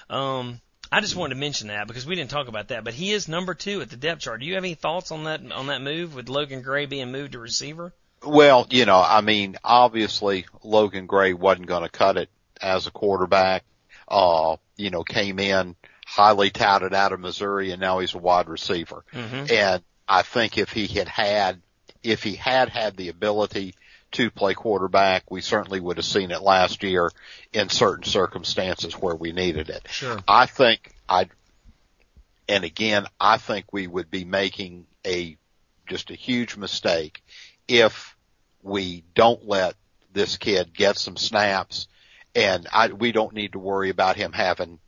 Um, 0.08 0.62
I 0.90 1.02
just 1.02 1.16
wanted 1.16 1.34
to 1.34 1.40
mention 1.40 1.68
that 1.68 1.86
because 1.86 2.06
we 2.06 2.14
didn't 2.14 2.30
talk 2.30 2.48
about 2.48 2.68
that, 2.68 2.82
but 2.82 2.94
he 2.94 3.12
is 3.12 3.28
number 3.28 3.52
two 3.52 3.82
at 3.82 3.90
the 3.90 3.96
depth 3.96 4.22
chart. 4.22 4.40
Do 4.40 4.46
you 4.46 4.54
have 4.54 4.64
any 4.64 4.74
thoughts 4.74 5.12
on 5.12 5.24
that 5.24 5.52
on 5.52 5.66
that 5.66 5.82
move 5.82 6.14
with 6.14 6.30
Logan 6.30 6.62
Gray 6.62 6.86
being 6.86 7.12
moved 7.12 7.32
to 7.32 7.38
receiver? 7.38 7.92
Well, 8.24 8.66
you 8.70 8.86
know, 8.86 9.02
I 9.04 9.20
mean, 9.20 9.56
obviously 9.62 10.46
Logan 10.62 11.06
Gray 11.06 11.32
wasn't 11.32 11.66
going 11.66 11.82
to 11.82 11.88
cut 11.88 12.16
it 12.16 12.28
as 12.60 12.86
a 12.86 12.90
quarterback. 12.90 13.64
Uh, 14.08 14.56
you 14.76 14.90
know, 14.90 15.02
came 15.02 15.38
in 15.38 15.76
highly 16.06 16.50
touted 16.50 16.94
out 16.94 17.12
of 17.12 17.18
Missouri 17.20 17.72
and 17.72 17.80
now 17.80 17.98
he's 17.98 18.14
a 18.14 18.18
wide 18.18 18.48
receiver. 18.48 19.04
Mm-hmm. 19.12 19.52
And 19.52 19.82
I 20.08 20.22
think 20.22 20.56
if 20.56 20.70
he 20.70 20.86
had 20.86 21.08
had, 21.08 21.60
if 22.02 22.22
he 22.22 22.36
had 22.36 22.68
had 22.68 22.96
the 22.96 23.08
ability 23.08 23.74
to 24.12 24.30
play 24.30 24.54
quarterback. 24.54 25.30
We 25.30 25.40
certainly 25.40 25.80
would 25.80 25.96
have 25.96 26.06
seen 26.06 26.30
it 26.30 26.40
last 26.40 26.82
year 26.82 27.10
in 27.52 27.68
certain 27.68 28.04
circumstances 28.04 28.94
where 28.94 29.14
we 29.14 29.32
needed 29.32 29.68
it. 29.68 29.86
Sure. 29.90 30.18
I 30.26 30.46
think 30.46 30.94
I, 31.08 31.28
and 32.48 32.64
again, 32.64 33.06
I 33.20 33.38
think 33.38 33.72
we 33.72 33.86
would 33.86 34.10
be 34.10 34.24
making 34.24 34.86
a, 35.06 35.36
just 35.86 36.10
a 36.10 36.14
huge 36.14 36.56
mistake 36.56 37.22
if 37.68 38.16
we 38.62 39.04
don't 39.14 39.46
let 39.46 39.74
this 40.12 40.36
kid 40.36 40.72
get 40.74 40.96
some 40.98 41.16
snaps 41.16 41.88
and 42.34 42.66
I, 42.72 42.88
we 42.88 43.12
don't 43.12 43.34
need 43.34 43.52
to 43.52 43.58
worry 43.58 43.90
about 43.90 44.16
him 44.16 44.32
having, 44.32 44.78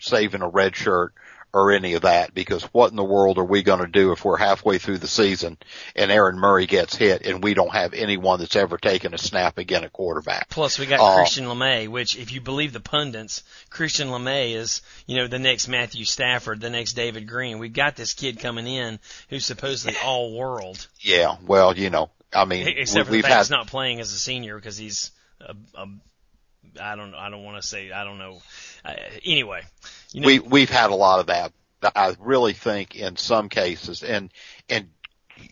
saving 0.00 0.42
a 0.42 0.48
red 0.48 0.76
shirt 0.76 1.14
or 1.54 1.72
any 1.72 1.94
of 1.94 2.02
that 2.02 2.34
because 2.34 2.62
what 2.64 2.90
in 2.90 2.96
the 2.96 3.02
world 3.02 3.38
are 3.38 3.44
we 3.44 3.62
going 3.62 3.80
to 3.80 3.86
do 3.86 4.12
if 4.12 4.22
we're 4.22 4.36
halfway 4.36 4.76
through 4.76 4.98
the 4.98 5.08
season 5.08 5.56
and 5.96 6.10
Aaron 6.10 6.38
Murray 6.38 6.66
gets 6.66 6.94
hit 6.94 7.24
and 7.24 7.42
we 7.42 7.54
don't 7.54 7.72
have 7.72 7.94
anyone 7.94 8.38
that's 8.38 8.54
ever 8.54 8.76
taken 8.76 9.14
a 9.14 9.18
snap 9.18 9.56
again 9.56 9.82
at 9.82 9.92
quarterback? 9.92 10.50
Plus, 10.50 10.78
we 10.78 10.84
got 10.84 11.00
Uh, 11.00 11.16
Christian 11.16 11.46
LeMay, 11.46 11.88
which, 11.88 12.16
if 12.16 12.32
you 12.32 12.42
believe 12.42 12.74
the 12.74 12.80
pundits, 12.80 13.42
Christian 13.70 14.08
LeMay 14.08 14.54
is, 14.56 14.82
you 15.06 15.16
know, 15.16 15.26
the 15.26 15.38
next 15.38 15.68
Matthew 15.68 16.04
Stafford, 16.04 16.60
the 16.60 16.68
next 16.68 16.92
David 16.92 17.26
Greene. 17.26 17.58
We've 17.58 17.72
got 17.72 17.96
this 17.96 18.12
kid 18.12 18.40
coming 18.40 18.66
in 18.66 18.98
who's 19.30 19.46
supposedly 19.46 19.96
all 20.04 20.36
world, 20.36 20.86
Yeah, 21.00 21.36
well, 21.46 21.74
you 21.74 21.88
know, 21.88 22.10
I 22.32 22.44
mean, 22.44 22.68
except 22.68 23.06
for 23.06 23.10
the 23.10 23.18
we've 23.18 23.22
fact 23.22 23.34
had 23.34 23.40
he's 23.40 23.50
not 23.50 23.66
playing 23.66 24.00
as 24.00 24.12
a 24.12 24.18
senior 24.18 24.56
because 24.56 24.76
he's 24.76 25.10
a, 25.40 25.54
a 25.74 25.86
I 26.80 26.96
don't 26.96 27.14
I 27.14 27.30
don't 27.30 27.44
want 27.44 27.60
to 27.60 27.66
say 27.66 27.90
I 27.92 28.04
don't 28.04 28.18
know. 28.18 28.40
Uh, 28.84 28.94
anyway, 29.24 29.62
you 30.12 30.20
know, 30.20 30.26
we 30.26 30.38
we've 30.38 30.70
had 30.70 30.90
a 30.90 30.94
lot 30.94 31.20
of 31.20 31.26
that. 31.26 31.52
I 31.94 32.16
really 32.18 32.54
think 32.54 32.96
in 32.96 33.16
some 33.16 33.48
cases, 33.48 34.02
and 34.02 34.32
and 34.68 34.88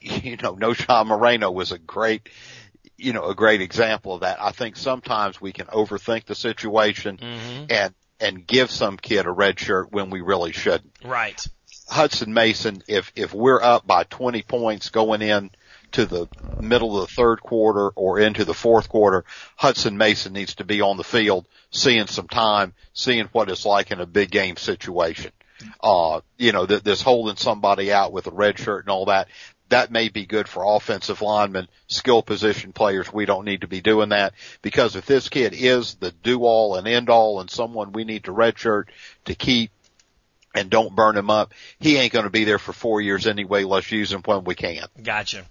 you 0.01 0.37
know, 0.37 0.55
Knowshon 0.55 1.07
Moreno 1.07 1.51
was 1.51 1.73
a 1.73 1.79
great, 1.79 2.29
you 2.97 3.13
know, 3.13 3.27
a 3.27 3.35
great 3.35 3.61
example 3.61 4.15
of 4.15 4.21
that. 4.21 4.39
I 4.41 4.51
think 4.51 4.77
sometimes 4.77 5.41
we 5.41 5.53
can 5.53 5.67
overthink 5.67 6.25
the 6.27 6.35
situation 6.35 7.19
mhm, 7.19 7.67
and 7.71 7.95
and 8.19 8.47
give 8.47 8.71
some 8.71 8.97
kid 8.97 9.27
a 9.27 9.31
red 9.31 9.59
shirt 9.61 9.93
when 9.93 10.11
we 10.11 10.21
really 10.21 10.53
shouldn't. 10.53 10.97
right, 11.05 11.47
Hutson 11.91 12.29
Mason, 12.29 12.83
if 12.89 13.13
if 13.15 13.33
we're 13.33 13.63
up 13.63 13.87
by 13.87 14.05
20 14.05 14.43
points 14.43 14.91
going 14.91 15.23
in 15.23 15.51
to 15.97 16.05
the 16.05 16.29
middle 16.59 17.01
of 17.01 17.09
the 17.09 17.15
third 17.15 17.41
quarter 17.41 17.89
or 17.89 18.21
into 18.21 18.45
the 18.45 18.55
fourth 18.55 18.89
quarter, 18.89 19.25
Hutson 19.59 19.97
Mason 19.97 20.35
needs 20.35 20.57
to 20.57 20.65
be 20.65 20.83
on 20.83 20.99
the 20.99 21.05
field, 21.05 21.47
seeing 21.71 22.07
some 22.07 22.29
time, 22.29 22.75
seeing 22.93 23.27
what 23.33 23.51
it's 23.51 23.65
like 23.65 23.91
in 23.91 24.01
a 24.01 24.07
big 24.07 24.31
game 24.31 24.59
situation. 24.59 25.33
Uh, 25.83 26.21
you 26.37 26.53
know, 26.53 26.67
th- 26.67 26.83
this 26.83 27.01
holding 27.01 27.37
somebody 27.37 27.91
out 27.91 28.13
with 28.13 28.27
a 28.27 28.31
red 28.31 28.59
shirt 28.59 28.85
and 28.85 28.91
all 28.91 29.07
that, 29.07 29.29
that 29.71 29.91
may 29.91 30.11
be 30.11 30.27
good 30.27 30.49
for 30.49 30.77
offensive 30.77 31.23
linemen, 31.23 31.67
skill 31.87 32.23
position 32.23 32.75
players. 32.75 33.11
We 33.11 33.25
don't 33.25 33.47
need 33.47 33.63
to 33.63 33.67
be 33.67 33.81
doing 33.81 34.11
that 34.11 34.35
because 34.61 34.97
if 34.97 35.07
this 35.07 35.31
kid 35.31 35.55
is 35.55 35.95
the 35.95 36.11
do 36.11 36.41
all 36.45 36.77
and 36.77 36.87
end 36.87 37.09
all 37.09 37.41
and 37.41 37.51
someone 37.51 37.93
we 37.93 38.05
need 38.05 38.25
to 38.25 38.33
redshirt 38.33 38.85
to 39.25 39.35
keep 39.35 39.71
and 40.55 40.69
don't 40.69 40.95
burn 40.95 41.17
him 41.17 41.31
up, 41.31 41.55
he 41.81 41.97
ain't 41.97 42.13
going 42.13 42.25
to 42.27 42.31
be 42.31 42.45
there 42.45 42.59
for 42.59 42.75
four 42.75 43.01
years 43.01 43.27
anyway. 43.27 43.65
Let's 43.65 43.91
use 43.91 44.13
him 44.13 44.21
when 44.27 44.45
we 44.45 44.55
can. 44.55 44.87
gotcha. 45.03 45.47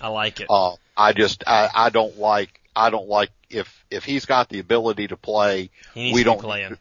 I 0.00 0.08
like 0.08 0.40
it. 0.40 0.46
Uh, 0.50 0.72
I 0.96 1.12
just, 1.12 1.44
I, 1.46 1.68
I 1.74 1.90
don't 1.90 2.18
like, 2.18 2.60
I 2.74 2.90
don't 2.90 3.08
like 3.08 3.30
if, 3.50 3.84
if 3.90 4.04
he's 4.04 4.24
got 4.26 4.48
the 4.48 4.58
ability 4.58 5.08
to 5.08 5.16
play, 5.16 5.70
He 5.94 6.04
needs 6.04 6.14
we 6.14 6.20
to 6.20 6.24
don't 6.24 6.40
playing. 6.40 6.78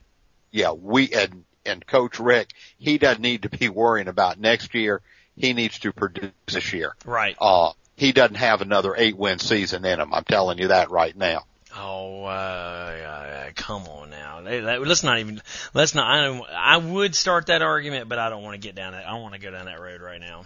yeah, 0.52 0.72
we, 0.72 1.12
and, 1.14 1.44
and 1.66 1.86
coach 1.86 2.20
Richt, 2.20 2.54
he 2.78 2.98
doesn't 2.98 3.22
need 3.22 3.44
to 3.44 3.50
be 3.50 3.70
worrying 3.70 4.08
about 4.08 4.40
next 4.40 4.74
year. 4.76 5.02
He 5.38 5.54
needs 5.54 5.80
to 5.80 5.92
produce 5.92 6.32
this 6.48 6.72
year. 6.74 6.96
Right. 7.06 7.36
Uh, 7.40 7.72
he 7.98 8.12
doesn't 8.12 8.36
have 8.36 8.62
another 8.62 8.94
eight 8.98 9.18
win 9.18 9.40
season 9.40 9.86
in 9.86 10.00
him. 10.00 10.14
I'm 10.14 10.24
telling 10.26 10.58
you 10.58 10.70
that 10.70 10.92
right 10.92 11.16
now. 11.16 11.44
Oh, 11.78 12.24
uh, 12.24 13.50
come 13.56 13.84
on 13.88 14.10
now. 14.10 14.40
Let- 14.40 14.64
let- 14.64 14.88
Let's 14.88 15.04
not 15.04 15.20
even. 15.20 15.42
Let's 15.74 15.94
not. 15.94 16.08
I 16.10 16.24
don't. 16.24 16.44
I 16.50 16.78
would 16.78 17.16
start 17.16 17.48
that 17.48 17.62
argument, 17.62 18.08
but 18.08 18.18
I 18.18 18.30
don't 18.30 18.44
want 18.44 18.54
to 18.62 18.66
get 18.66 18.76
down 18.76 18.94
that. 18.94 19.06
I 19.06 19.12
don't 19.12 19.22
want 19.24 19.34
to 19.34 19.42
go 19.42 19.52
down 19.52 19.66
that 19.66 19.82
road 19.82 20.00
right 20.02 20.22
now. 20.22 20.46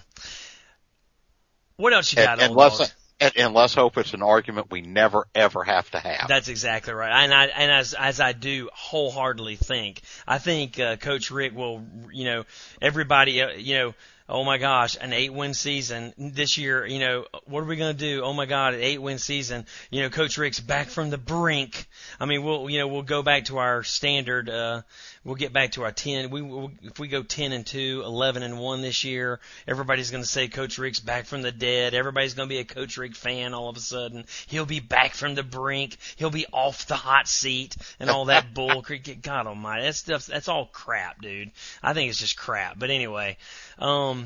What 1.79 1.93
else 1.93 2.11
you 2.11 2.17
got, 2.17 2.39
And, 2.39 2.47
and 2.49 2.55
let's, 2.55 2.93
and 3.37 3.53
let's 3.53 3.73
hope 3.73 3.97
it's 3.97 4.13
an 4.13 4.21
argument 4.21 4.69
we 4.69 4.81
never 4.81 5.27
ever 5.33 5.63
have 5.63 5.89
to 5.91 5.99
have. 5.99 6.27
That's 6.27 6.49
exactly 6.49 6.91
right. 6.91 7.23
And 7.23 7.33
I 7.33 7.45
and 7.45 7.71
as 7.71 7.93
as 7.93 8.19
I 8.19 8.33
do 8.33 8.69
wholeheartedly 8.73 9.55
think, 9.55 10.01
I 10.27 10.39
think 10.39 10.77
uh, 10.77 10.97
Coach 10.97 11.31
Richt 11.31 11.55
will, 11.55 11.81
you 12.11 12.25
know, 12.25 12.43
everybody, 12.81 13.41
uh, 13.41 13.51
you 13.51 13.75
know, 13.75 13.93
oh 14.29 14.43
my 14.43 14.57
gosh, 14.57 14.95
an 15.01 15.11
eight 15.11 15.33
win 15.33 15.53
season 15.53 16.13
this 16.17 16.57
year. 16.57 16.85
You 16.85 16.99
know, 16.99 17.25
what 17.45 17.61
are 17.61 17.65
we 17.65 17.75
going 17.75 17.95
to 17.95 17.99
do? 17.99 18.21
Oh 18.23 18.33
my 18.33 18.45
God, 18.45 18.75
an 18.75 18.81
eight 18.81 19.01
win 19.01 19.17
season. 19.17 19.65
You 19.89 20.03
know, 20.03 20.09
Coach 20.09 20.37
Richt's 20.37 20.59
back 20.59 20.87
from 20.87 21.09
the 21.09 21.17
brink. 21.17 21.87
I 22.19 22.25
mean, 22.25 22.43
we'll 22.43 22.69
you 22.69 22.79
know 22.79 22.87
we'll 22.87 23.01
go 23.01 23.23
back 23.23 23.45
to 23.45 23.57
our 23.57 23.83
standard. 23.83 24.49
uh 24.49 24.83
We'll 25.25 25.35
get 25.35 25.51
back 25.51 25.73
to 25.73 25.83
our 25.83 25.91
ten. 25.91 26.29
We 26.31 26.41
we'll, 26.41 26.71
if 26.81 26.97
we 26.97 27.07
go 27.07 27.23
ten 27.23 27.51
and 27.51 27.65
two, 27.65 28.01
eleven 28.05 28.41
and 28.41 28.57
one 28.57 28.81
this 28.81 29.03
year, 29.03 29.39
everybody's 29.67 30.11
going 30.11 30.23
to 30.23 30.29
say 30.29 30.47
Coach 30.47 30.77
Richt's 30.79 31.01
back 31.01 31.25
from 31.25 31.43
the 31.43 31.51
dead. 31.51 31.93
Everybody's 31.93 32.33
going 32.33 32.49
to 32.49 32.53
be 32.55 32.59
a 32.59 32.65
Coach 32.65 32.97
Richt 32.97 33.15
fan 33.15 33.53
all 33.53 33.69
of 33.69 33.77
a 33.77 33.81
sudden. 33.81 34.25
He'll 34.47 34.65
be 34.65 34.79
back 34.79 35.13
from 35.13 35.35
the 35.35 35.43
brink. 35.43 35.97
He'll 36.15 36.31
be 36.31 36.47
off 36.51 36.87
the 36.87 36.95
hot 36.95 37.27
seat 37.27 37.75
and 37.99 38.09
all 38.09 38.25
that 38.25 38.53
bull. 38.55 38.83
God 39.21 39.45
Almighty, 39.47 39.83
that 39.83 39.95
stuff. 39.95 40.25
That's 40.25 40.47
all 40.47 40.65
crap, 40.65 41.21
dude. 41.21 41.51
I 41.83 41.93
think 41.93 42.09
it's 42.09 42.19
just 42.19 42.37
crap. 42.37 42.79
But 42.79 42.89
anyway, 42.89 43.37
um, 43.77 44.18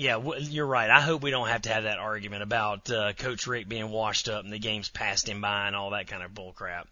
yeah, 0.00 0.18
you're 0.38 0.64
right. 0.66 0.88
I 0.88 1.02
hope 1.02 1.20
we 1.22 1.30
don't 1.30 1.48
have 1.48 1.62
to 1.62 1.68
have 1.68 1.82
that 1.82 1.98
argument 1.98 2.42
about 2.42 2.90
uh, 2.90 3.12
Coach 3.12 3.46
Richt 3.46 3.68
being 3.68 3.90
washed 3.90 4.30
up 4.30 4.42
and 4.42 4.50
the 4.52 4.58
games 4.58 4.88
passed 4.88 5.28
him 5.28 5.42
by 5.42 5.66
and 5.66 5.76
all 5.76 5.90
that 5.90 6.06
kind 6.06 6.22
of 6.22 6.32
bull 6.32 6.52
crap. 6.52 6.88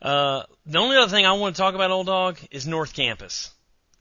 Uh, 0.00 0.44
the 0.64 0.78
only 0.78 0.96
other 0.96 1.10
thing 1.10 1.26
I 1.26 1.32
want 1.32 1.56
to 1.56 1.60
talk 1.60 1.74
about, 1.74 1.90
old 1.90 2.06
dog, 2.06 2.38
is 2.50 2.66
North 2.66 2.94
Campus. 2.94 3.50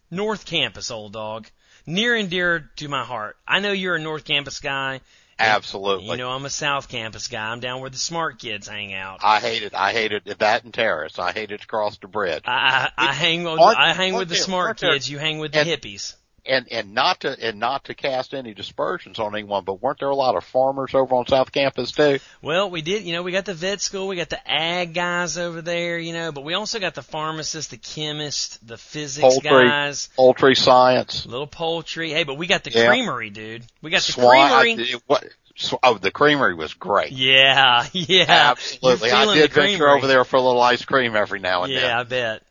North 0.10 0.46
Campus, 0.46 0.92
old 0.92 1.12
dog. 1.12 1.48
Near 1.86 2.16
and 2.16 2.30
dear 2.30 2.72
to 2.78 2.88
my 2.88 3.04
heart. 3.04 3.36
I 3.46 3.60
know 3.60 3.74
you're 3.74 3.96
a 3.96 4.00
North 4.00 4.24
Campus 4.24 4.62
guy. 4.62 5.02
Absolutely. 5.38 6.08
You 6.08 6.16
know, 6.16 6.30
I'm 6.30 6.46
a 6.46 6.50
South 6.50 6.88
Campus 6.88 7.28
guy. 7.28 7.52
I'm 7.52 7.60
down 7.60 7.82
where 7.82 7.90
the 7.90 7.98
smart 7.98 8.40
kids 8.40 8.66
hang 8.70 8.94
out. 8.94 9.20
I 9.24 9.42
hated, 9.42 9.74
I 9.74 9.92
hated 9.92 10.24
that 10.40 10.64
and 10.64 10.74
Terrace. 10.74 11.20
I 11.20 11.34
hated 11.34 11.60
to 11.62 11.68
cross 11.68 11.98
the 11.98 12.08
bridge. 12.08 12.44
I, 12.46 12.90
I, 12.98 13.10
I 13.10 13.14
hang 13.14 13.44
with, 13.44 13.60
Aren't- 13.60 13.78
I 13.78 13.94
hang 13.94 14.14
with 14.14 14.20
aren't 14.20 14.30
the 14.30 14.36
smart 14.36 14.80
kids. 14.80 15.10
You 15.10 15.20
hang 15.20 15.40
with 15.40 15.52
the 15.52 15.60
and- 15.60 15.70
hippies. 15.70 16.16
And 16.48 16.68
and 16.72 16.94
not 16.94 17.22
to 17.22 17.36
and 17.42 17.60
not 17.60 17.86
to 17.86 17.94
cast 17.96 18.34
any 18.34 18.54
dispersions 18.54 19.20
on 19.20 19.34
anyone, 19.36 19.64
but 19.64 19.82
weren't 19.82 20.00
there 20.00 20.10
a 20.10 20.16
lot 20.16 20.36
of 20.36 20.44
farmers 20.44 20.94
over 20.94 21.16
on 21.16 21.28
South 21.28 21.52
Campus 21.52 21.92
too? 21.92 22.20
Well, 22.42 22.70
we 22.70 22.82
did, 22.82 23.04
you 23.04 23.14
know, 23.14 23.24
we 23.24 23.32
got 23.32 23.46
the 23.46 23.54
vet 23.54 23.82
school, 23.82 24.08
we 24.08 24.16
got 24.16 24.30
the 24.30 24.50
ag 24.52 24.94
guys 24.94 25.38
over 25.38 25.62
there, 25.62 25.98
you 26.00 26.14
know, 26.14 26.32
but 26.32 26.44
we 26.44 26.54
also 26.54 26.80
got 26.80 26.96
the 26.96 27.04
pharmacist, 27.04 27.72
the 27.72 27.78
chemist, 27.78 28.66
the 28.68 28.78
physics 28.78 29.22
Poultry. 29.22 29.50
guys, 29.68 30.10
Poultry 30.16 30.56
science, 30.56 31.26
little 31.26 31.48
poultry. 31.48 32.12
Hey, 32.12 32.24
but 32.24 32.36
we 32.38 32.48
got 32.48 32.64
the 32.64 32.72
Yeah. 32.72 32.88
creamery, 32.88 33.30
dude. 33.30 33.64
We 33.82 33.92
got 33.92 34.02
the 34.04 34.12
swine. 34.14 34.60
creamery. 34.60 34.94
I, 34.96 35.00
what? 35.08 35.24
sw- 35.56 35.74
Oh, 35.84 35.98
the 35.98 36.12
creamery 36.12 36.54
was 36.56 36.74
great. 36.76 37.12
Yeah, 37.12 37.86
yeah. 37.94 38.26
Absolutely. 38.28 39.12
I 39.12 39.34
did 39.34 39.52
venture 39.52 39.90
over 39.90 40.08
there 40.08 40.24
for 40.24 40.38
a 40.38 40.42
little 40.42 40.62
ice 40.62 40.86
cream 40.86 41.16
every 41.16 41.40
now 41.40 41.64
and 41.64 41.74
then. 41.74 41.82
Yeah, 41.84 42.00
I 42.00 42.04
bet. 42.04 42.44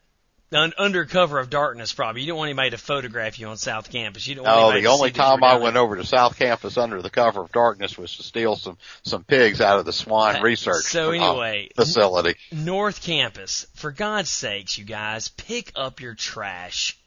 Un- 0.53 0.73
under 0.77 1.03
cover 1.05 1.39
of 1.39 1.49
darkness, 1.49 1.91
probably. 1.91 2.21
You 2.21 2.27
don't 2.27 2.37
want 2.37 2.47
anybody 2.49 2.69
to 2.69 2.77
photograph 2.77 3.37
you 3.37 3.47
on 3.47 3.57
South 3.57 3.91
Campus. 3.91 4.25
You 4.27 4.35
don't 4.35 4.45
want 4.45 4.75
No, 4.75 4.81
the 4.81 4.87
only 4.87 5.11
time 5.11 5.43
I 5.43 5.57
went 5.57 5.75
over 5.75 5.97
to 5.97 6.05
South 6.05 6.39
Campus 6.39 6.77
under 6.77 7.01
the 7.01 7.09
cover 7.09 7.41
of 7.41 7.51
darkness 7.51 7.97
was 7.97 8.15
to 8.15 8.23
steal 8.23 8.55
some 8.55 8.77
some 9.03 9.25
pigs 9.25 9.59
out 9.59 9.79
of 9.79 9.85
the 9.85 9.91
swine 9.91 10.37
Uh, 10.37 10.41
research 10.43 10.85
So 10.85 11.09
uh, 11.09 11.11
anyway, 11.13 11.69
facility. 11.75 12.35
North 12.53 13.01
Campus, 13.03 13.67
for 13.75 13.91
God's 13.91 14.29
sakes, 14.29 14.77
you 14.77 14.85
guys, 14.85 15.27
pick 15.27 15.73
up 15.75 15.99
your 15.99 16.13
trash. 16.13 16.97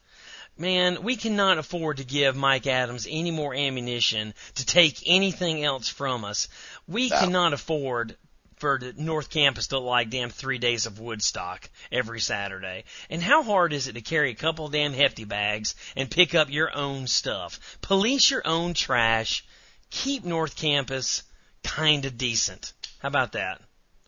Man, 0.57 1.01
we 1.01 1.15
cannot 1.15 1.57
afford 1.57 1.97
to 1.97 2.03
give 2.03 2.35
Mike 2.35 2.67
Adams 2.67 3.07
any 3.09 3.31
more 3.31 3.55
ammunition 3.55 4.35
to 4.55 4.65
take 4.65 5.01
anything 5.07 5.63
else 5.63 5.87
from 5.89 6.23
us. 6.25 6.47
We 6.87 7.09
No. 7.09 7.19
cannot 7.19 7.53
afford 7.53 8.15
for 8.61 8.77
the 8.77 8.93
North 8.95 9.31
Campus 9.31 9.67
to 9.67 9.79
like 9.79 10.11
damn 10.11 10.29
three 10.29 10.59
days 10.59 10.85
of 10.85 10.99
Woodstock 10.99 11.67
every 11.91 12.21
Saturday. 12.21 12.83
And 13.09 13.21
how 13.21 13.41
hard 13.41 13.73
is 13.73 13.87
it 13.87 13.93
to 13.93 14.01
carry 14.01 14.29
a 14.29 14.35
couple 14.35 14.67
of 14.67 14.71
damn 14.71 14.93
hefty 14.93 15.25
bags 15.25 15.73
and 15.95 16.09
pick 16.09 16.35
up 16.35 16.51
your 16.51 16.73
own 16.73 17.07
stuff? 17.07 17.59
Police 17.81 18.29
your 18.29 18.43
own 18.45 18.75
trash. 18.75 19.43
Keep 19.89 20.25
North 20.25 20.55
Campus 20.55 21.23
kinda 21.63 22.11
decent. 22.11 22.71
How 22.99 23.07
about 23.07 23.31
that? 23.31 23.61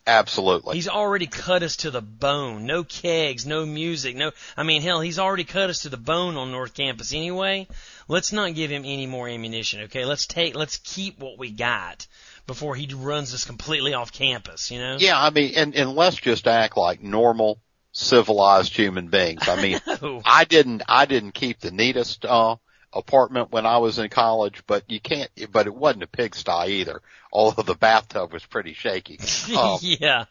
Absolutely. 0.06 0.76
He's 0.76 0.88
already 0.88 1.26
cut 1.26 1.62
us 1.64 1.76
to 1.78 1.90
the 1.90 2.02
bone. 2.02 2.64
No 2.64 2.84
kegs, 2.84 3.46
no 3.46 3.66
music, 3.66 4.14
no. 4.14 4.30
I 4.56 4.62
mean, 4.62 4.82
hell, 4.82 5.00
he's 5.00 5.18
already 5.18 5.44
cut 5.44 5.70
us 5.70 5.80
to 5.80 5.88
the 5.88 5.96
bone 5.96 6.36
on 6.36 6.52
North 6.52 6.74
Campus 6.74 7.12
anyway. 7.12 7.66
Let's 8.06 8.30
not 8.30 8.54
give 8.54 8.70
him 8.70 8.84
any 8.84 9.06
more 9.06 9.28
ammunition, 9.28 9.80
okay? 9.82 10.04
Let's 10.04 10.26
take, 10.26 10.54
let's 10.54 10.76
keep 10.76 11.18
what 11.18 11.38
we 11.38 11.50
got 11.50 12.06
before 12.46 12.74
he 12.74 12.92
runs 12.94 13.32
us 13.34 13.44
completely 13.44 13.94
off 13.94 14.12
campus, 14.12 14.70
you 14.70 14.78
know? 14.78 14.96
Yeah, 14.98 15.20
I 15.20 15.30
mean, 15.30 15.52
and, 15.56 15.74
and 15.74 15.94
let's 15.94 16.16
just 16.16 16.46
act 16.46 16.76
like 16.76 17.02
normal, 17.02 17.60
civilized 17.92 18.76
human 18.76 19.08
beings. 19.08 19.48
I 19.48 19.60
mean. 19.60 20.22
I 20.24 20.44
didn't, 20.44 20.82
I 20.88 21.06
didn't 21.06 21.32
keep 21.32 21.60
the 21.60 21.70
neatest, 21.70 22.24
uh, 22.24 22.56
apartment 22.94 23.50
when 23.50 23.66
I 23.66 23.78
was 23.78 23.98
in 23.98 24.08
college, 24.08 24.62
but 24.66 24.84
you 24.88 25.00
can't, 25.00 25.30
but 25.50 25.66
it 25.66 25.74
wasn't 25.74 26.04
a 26.04 26.06
pigsty 26.06 26.80
either, 26.80 27.02
although 27.32 27.62
the 27.62 27.74
bathtub 27.74 28.32
was 28.32 28.44
pretty 28.46 28.72
shaky. 28.72 29.18
Um, 29.54 29.78
yeah. 29.82 30.24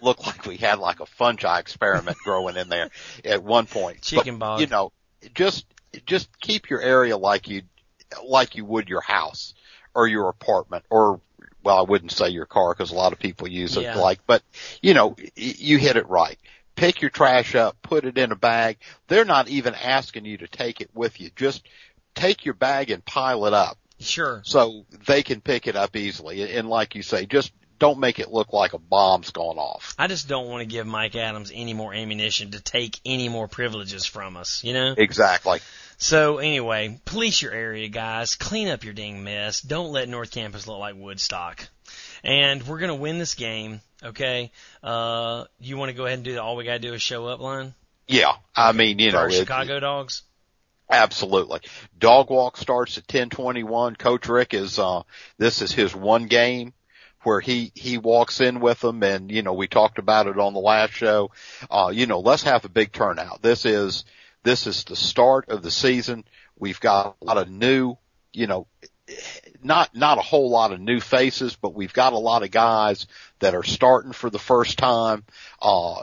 Looked 0.00 0.26
like 0.26 0.46
we 0.46 0.56
had 0.56 0.78
like 0.78 1.00
a 1.00 1.06
fungi 1.06 1.58
experiment 1.58 2.16
growing 2.24 2.56
in 2.56 2.68
there 2.68 2.90
at 3.24 3.42
one 3.42 3.66
point. 3.66 4.02
Chicken 4.02 4.38
but, 4.38 4.46
bog. 4.46 4.60
You 4.60 4.66
know, 4.66 4.92
just, 5.34 5.66
just 6.04 6.38
keep 6.40 6.70
your 6.70 6.80
area 6.80 7.16
like 7.16 7.48
you, 7.48 7.62
like 8.24 8.54
you 8.56 8.64
would 8.64 8.88
your 8.88 9.00
house 9.00 9.54
or 9.94 10.06
your 10.06 10.28
apartment 10.28 10.84
or 10.90 11.20
well, 11.66 11.78
I 11.78 11.82
wouldn't 11.82 12.12
say 12.12 12.28
your 12.28 12.46
car 12.46 12.72
because 12.72 12.92
a 12.92 12.94
lot 12.94 13.12
of 13.12 13.18
people 13.18 13.48
use 13.48 13.76
it 13.76 13.82
Yeah. 13.82 13.98
like, 13.98 14.20
but 14.24 14.40
you 14.82 14.94
know, 14.94 15.16
you 15.34 15.78
hit 15.78 15.96
it 15.96 16.08
right. 16.08 16.38
Pick 16.76 17.00
your 17.00 17.10
trash 17.10 17.56
up, 17.56 17.76
put 17.82 18.04
it 18.04 18.16
in 18.16 18.30
a 18.30 18.36
bag. 18.36 18.78
They're 19.08 19.24
not 19.24 19.48
even 19.48 19.74
asking 19.74 20.26
you 20.26 20.38
to 20.38 20.46
take 20.46 20.80
it 20.80 20.90
with 20.94 21.20
you. 21.20 21.30
Just 21.34 21.66
take 22.14 22.44
your 22.44 22.54
bag 22.54 22.90
and 22.92 23.04
pile 23.04 23.46
it 23.46 23.52
up 23.52 23.78
Sure. 23.98 24.42
so 24.44 24.86
they 25.08 25.24
can 25.24 25.40
pick 25.40 25.66
it 25.66 25.74
up 25.74 25.96
easily. 25.96 26.54
And 26.56 26.68
like 26.68 26.94
you 26.94 27.02
say, 27.02 27.26
just 27.26 27.50
don't 27.78 27.98
make 27.98 28.18
it 28.18 28.30
look 28.30 28.52
like 28.52 28.72
a 28.72 28.78
bomb's 28.78 29.30
gone 29.30 29.58
off. 29.58 29.94
I 29.98 30.06
just 30.06 30.28
don't 30.28 30.48
want 30.48 30.60
to 30.60 30.66
give 30.66 30.86
Mike 30.86 31.14
Adams 31.14 31.50
any 31.54 31.74
more 31.74 31.92
ammunition 31.92 32.52
to 32.52 32.60
take 32.60 32.98
any 33.04 33.28
more 33.28 33.48
privileges 33.48 34.06
from 34.06 34.36
us, 34.36 34.64
you 34.64 34.72
know? 34.72 34.94
Exactly. 34.96 35.60
So 35.98 36.38
anyway, 36.38 37.00
police 37.04 37.40
your 37.40 37.52
area, 37.52 37.88
guys. 37.88 38.34
Clean 38.34 38.68
up 38.68 38.84
your 38.84 38.92
dang 38.94 39.24
mess. 39.24 39.60
Don't 39.60 39.92
let 39.92 40.08
North 40.08 40.30
Campus 40.30 40.66
look 40.66 40.78
like 40.78 40.94
Woodstock. 40.96 41.66
And 42.22 42.66
we're 42.66 42.78
gonna 42.78 42.94
win 42.94 43.18
this 43.18 43.34
game, 43.34 43.80
okay? 44.02 44.50
Uh, 44.82 45.44
you 45.60 45.76
want 45.76 45.90
to 45.90 45.96
go 45.96 46.04
ahead 46.06 46.18
and 46.18 46.24
do 46.24 46.34
the 46.34 46.42
all 46.42 46.56
we 46.56 46.64
gotta 46.64 46.78
do 46.78 46.92
is 46.94 47.02
show 47.02 47.26
up 47.26 47.40
line 47.40 47.74
Yeah. 48.08 48.32
I 48.54 48.72
mean, 48.72 48.98
you 48.98 49.10
for 49.10 49.16
know, 49.16 49.22
our 49.22 49.28
it- 49.28 49.34
Chicago 49.34 49.80
dogs? 49.80 50.22
Absolutely. 50.88 51.60
Dog 51.98 52.30
walk 52.30 52.56
starts 52.56 52.96
at 52.96 53.04
1021. 53.08 53.96
Coach 53.96 54.28
Richt 54.28 54.54
is, 54.54 54.78
uh, 54.78 55.02
this 55.36 55.60
is 55.60 55.72
his 55.72 55.94
one 55.94 56.26
game 56.26 56.72
where 57.26 57.40
he, 57.40 57.72
he 57.74 57.98
walks 57.98 58.40
in 58.40 58.60
with 58.60 58.78
them 58.80 59.02
and, 59.02 59.32
you 59.32 59.42
know, 59.42 59.52
we 59.52 59.66
talked 59.66 59.98
about 59.98 60.28
it 60.28 60.38
on 60.38 60.54
the 60.54 60.60
last 60.60 60.92
show. 60.92 61.32
Uh, 61.68 61.90
you 61.92 62.06
know, 62.06 62.20
let's 62.20 62.44
have 62.44 62.64
a 62.64 62.68
big 62.68 62.92
turnout. 62.92 63.42
This 63.42 63.64
is, 63.64 64.04
this 64.44 64.68
is 64.68 64.84
the 64.84 64.94
start 64.94 65.48
of 65.48 65.60
the 65.60 65.70
season. 65.72 66.24
We've 66.56 66.78
got 66.78 67.16
a 67.20 67.24
lot 67.24 67.38
of 67.38 67.50
new, 67.50 67.96
you 68.32 68.46
know, 68.46 68.68
not, 69.60 69.92
not 69.92 70.18
a 70.18 70.22
whole 70.22 70.50
lot 70.50 70.70
of 70.70 70.80
new 70.80 71.00
faces, 71.00 71.56
but 71.56 71.74
we've 71.74 71.92
got 71.92 72.12
a 72.12 72.18
lot 72.18 72.44
of 72.44 72.52
guys 72.52 73.08
that 73.40 73.56
are 73.56 73.64
starting 73.64 74.12
for 74.12 74.30
the 74.30 74.38
first 74.38 74.78
time. 74.78 75.24
Uh, 75.60 76.02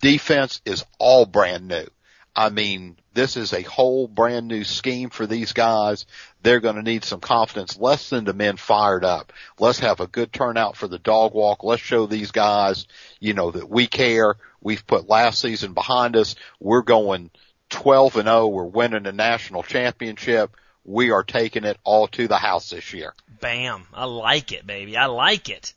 defense 0.00 0.62
is 0.64 0.82
all 0.98 1.26
brand 1.26 1.68
new. 1.68 1.86
I 2.34 2.48
mean, 2.48 2.96
this 3.12 3.36
is 3.36 3.52
a 3.52 3.62
whole 3.62 4.08
brand 4.08 4.48
new 4.48 4.64
scheme 4.64 5.10
for 5.10 5.26
these 5.26 5.52
guys. 5.52 6.06
They're 6.42 6.60
going 6.60 6.76
to 6.76 6.82
need 6.82 7.04
some 7.04 7.20
confidence. 7.20 7.76
Let's 7.78 8.02
send 8.02 8.26
the 8.26 8.32
men 8.32 8.56
fired 8.56 9.04
up. 9.04 9.32
Let's 9.58 9.80
have 9.80 10.00
a 10.00 10.06
good 10.06 10.32
turnout 10.32 10.76
for 10.76 10.88
the 10.88 10.98
dog 10.98 11.34
walk. 11.34 11.62
Let's 11.62 11.82
show 11.82 12.06
these 12.06 12.30
guys, 12.30 12.86
you 13.20 13.34
know, 13.34 13.50
that 13.50 13.68
we 13.68 13.86
care. 13.86 14.36
We've 14.62 14.86
put 14.86 15.08
last 15.08 15.40
season 15.40 15.74
behind 15.74 16.16
us. 16.16 16.34
We're 16.58 16.82
going 16.82 17.30
12 17.68 18.16
and 18.16 18.26
0. 18.28 18.46
We're 18.48 18.64
winning 18.64 19.02
the 19.02 19.12
national 19.12 19.62
championship. 19.62 20.56
We 20.84 21.10
are 21.10 21.24
taking 21.24 21.64
it 21.64 21.78
all 21.84 22.08
to 22.08 22.28
the 22.28 22.38
house 22.38 22.70
this 22.70 22.92
year. 22.92 23.14
Bam! 23.40 23.86
I 23.92 24.04
like 24.04 24.52
it, 24.52 24.66
baby. 24.66 24.96
I 24.96 25.06
like 25.06 25.48
it. 25.48 25.74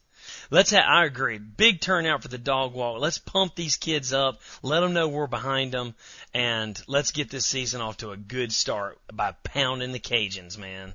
Let's 0.51 0.71
have, 0.71 0.85
I 0.87 1.05
agree. 1.05 1.37
Big 1.37 1.81
turnout 1.81 2.21
for 2.21 2.27
the 2.27 2.37
dog 2.37 2.73
walk. 2.73 2.99
Let's 2.99 3.17
pump 3.17 3.55
these 3.55 3.77
kids 3.77 4.13
up. 4.13 4.41
Let 4.61 4.81
them 4.81 4.93
know 4.93 5.07
we're 5.07 5.27
behind 5.27 5.71
them. 5.71 5.95
And 6.33 6.79
let's 6.87 7.11
get 7.11 7.29
this 7.29 7.45
season 7.45 7.81
off 7.81 7.97
to 7.97 8.11
a 8.11 8.17
good 8.17 8.51
start 8.51 8.99
by 9.11 9.31
pounding 9.43 9.91
the 9.91 9.99
Cajuns, 9.99 10.57
man. 10.57 10.93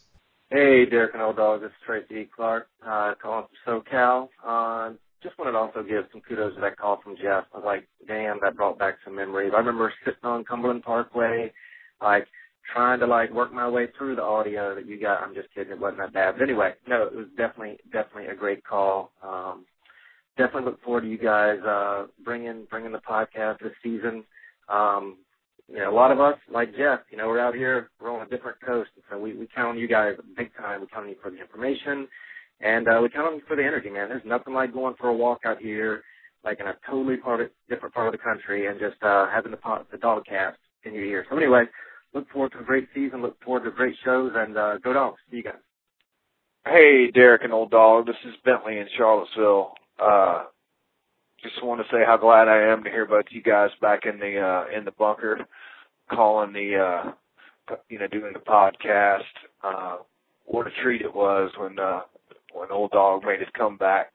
Hey, 0.52 0.86
Derek 0.86 1.14
and 1.14 1.24
Old 1.24 1.38
Dog. 1.38 1.62
This 1.62 1.72
is 1.72 1.76
Tracy. 1.86 2.30
Clark, 2.34 2.68
uh, 2.86 3.16
calling 3.22 3.48
from 3.64 3.84
SoCal. 3.84 4.30
Uh, 4.46 4.94
just 5.24 5.38
wanted 5.40 5.54
to 5.54 5.58
also 5.58 5.84
give 5.84 6.06
some 6.12 6.22
kudos 6.22 6.56
to 6.56 6.62
that 6.62 6.78
call 6.78 7.02
from 7.02 7.18
Jeff. 7.18 7.46
I 7.54 7.58
was 7.58 7.66
like, 7.66 7.88
damn, 8.08 8.40
that 8.42 8.56
brought 8.56 8.78
back 8.78 8.98
some 9.04 9.16
memories. 9.16 9.54
I 9.56 9.60
remember 9.60 9.92
sitting 10.06 10.20
on 10.24 10.46
Cumberland 10.46 10.84
Parkway, 10.84 11.52
like, 12.02 12.28
trying 12.74 13.00
to, 13.00 13.08
like, 13.08 13.32
work 13.32 13.54
my 13.54 13.68
way 13.70 13.88
through 13.98 14.16
the 14.16 14.24
audio 14.24 14.76
that 14.76 14.88
you 14.88 15.00
got. 15.00 15.22
I'm 15.22 15.34
just 15.34 15.54
kidding. 15.54 15.74
It 15.74 15.80
wasn't 15.80 16.00
that 16.00 16.14
bad. 16.14 16.36
But 16.38 16.44
anyway, 16.44 16.74
no, 16.88 17.04
it 17.04 17.16
was 17.16 17.28
definitely, 17.38 17.78
definitely 17.92 18.28
a 18.28 18.36
great 18.36 18.64
call. 18.64 19.12
Um, 19.24 19.66
definitely 20.38 20.72
look 20.72 20.82
forward 20.84 21.02
to 21.02 21.10
you 21.10 21.18
guys, 21.18 21.60
uh, 21.68 22.08
bringing, 22.24 22.68
bringing 22.70 22.92
the 22.92 23.00
podcast 23.00 23.60
this 23.60 23.74
season. 23.84 24.24
Um, 24.70 25.18
you 25.70 25.80
know, 25.80 25.92
a 25.92 25.94
lot 25.94 26.12
of 26.12 26.20
us, 26.20 26.38
like 26.52 26.76
Jeff, 26.78 27.02
you 27.10 27.18
know, 27.18 27.28
we're 27.28 27.40
out 27.40 27.54
here, 27.54 27.90
we're 28.00 28.12
on 28.12 28.26
a 28.26 28.30
different 28.30 28.58
coast, 28.62 28.90
and 28.96 29.04
so 29.10 29.20
we, 29.20 29.34
we 29.34 29.48
count 29.54 29.70
on 29.70 29.78
you 29.78 29.88
guys 29.88 30.14
big 30.38 30.50
time. 30.56 30.82
We 30.82 30.88
count 30.88 31.06
on 31.06 31.10
you 31.10 31.18
for 31.22 31.30
the 31.30 31.42
information, 31.42 32.08
and 32.62 32.88
uh, 32.88 33.00
we 33.02 33.10
count 33.10 33.28
on 33.28 33.36
you 33.36 33.42
for 33.48 33.58
the 33.58 33.64
energy, 33.64 33.90
man. 33.90 34.08
There's 34.08 34.26
nothing 34.26 34.54
like 34.54 34.74
going 34.74 34.96
for 35.00 35.10
a 35.10 35.14
walk 35.14 35.40
out 35.46 35.60
here, 35.60 36.04
like 36.46 36.62
in 36.62 36.68
a 36.68 36.76
totally 36.90 37.18
part 37.18 37.42
of, 37.42 37.50
different 37.70 37.94
part 37.94 38.08
of 38.08 38.14
the 38.14 38.18
country, 38.18 38.68
and 38.68 38.80
just 38.80 39.02
uh, 39.04 39.28
having 39.30 39.52
the 39.52 39.58
pod, 39.58 39.86
the 39.92 39.98
dog 39.98 40.24
cast 40.26 40.58
in 40.86 40.94
your 40.94 41.04
ear. 41.04 41.26
So 41.30 41.36
anyway, 41.36 41.64
look 42.14 42.30
forward 42.30 42.52
to 42.54 42.60
a 42.60 42.64
great 42.64 42.88
season. 42.94 43.22
Look 43.22 43.42
forward 43.44 43.64
to 43.66 43.72
great 43.72 43.96
shows, 44.04 44.32
and 44.36 44.58
uh, 44.58 44.78
go 44.80 44.94
dogs. 44.94 45.20
See 45.30 45.38
you 45.38 45.44
guys. 45.44 45.56
Hey, 46.66 47.12
Derek 47.12 47.44
and 47.44 47.54
Old 47.54 47.72
Dog. 47.72 48.08
This 48.08 48.16
is 48.26 48.36
Bentley 48.44 48.78
in 48.78 48.88
Charlottesville. 48.98 49.74
Uh, 50.00 50.46
just 51.42 51.64
want 51.64 51.80
to 51.82 51.88
say 51.96 52.04
how 52.06 52.18
glad 52.18 52.48
I 52.48 52.72
am 52.72 52.84
to 52.84 52.90
hear 52.90 53.04
about 53.04 53.32
you 53.32 53.42
guys 53.42 53.70
back 53.82 54.06
in 54.06 54.20
the 54.20 54.40
uh, 54.40 54.78
in 54.78 54.86
the 54.86 54.92
bunker, 54.92 55.40
calling 56.12 56.54
the 56.54 56.76
uh, 56.76 57.76
you 57.90 58.00
know 58.00 58.08
doing 58.08 58.34
the 58.34 58.40
podcast. 58.40 59.22
Uh, 59.64 59.98
what 60.46 60.68
a 60.68 60.72
treat 60.82 61.02
it 61.02 61.14
was 61.14 61.52
when 61.58 61.80
uh, 61.80 62.02
when 62.54 62.72
Old 62.72 62.92
Dog 62.92 63.24
made 63.24 63.40
his 63.40 63.50
comeback. 63.58 64.12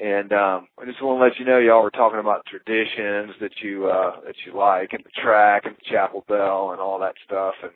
And 0.00 0.32
um, 0.32 0.68
I 0.80 0.86
just 0.86 1.02
want 1.02 1.20
to 1.20 1.24
let 1.24 1.38
you 1.38 1.44
know, 1.44 1.58
y'all 1.58 1.82
were 1.82 1.90
talking 1.90 2.18
about 2.18 2.46
traditions 2.46 3.34
that 3.40 3.52
you 3.62 3.88
uh, 3.88 4.20
that 4.24 4.36
you 4.46 4.56
like, 4.56 4.92
and 4.92 5.04
the 5.04 5.22
track, 5.22 5.64
and 5.66 5.76
the 5.76 5.90
chapel 5.90 6.24
bell, 6.28 6.70
and 6.72 6.80
all 6.80 6.98
that 7.00 7.14
stuff. 7.26 7.54
And 7.62 7.72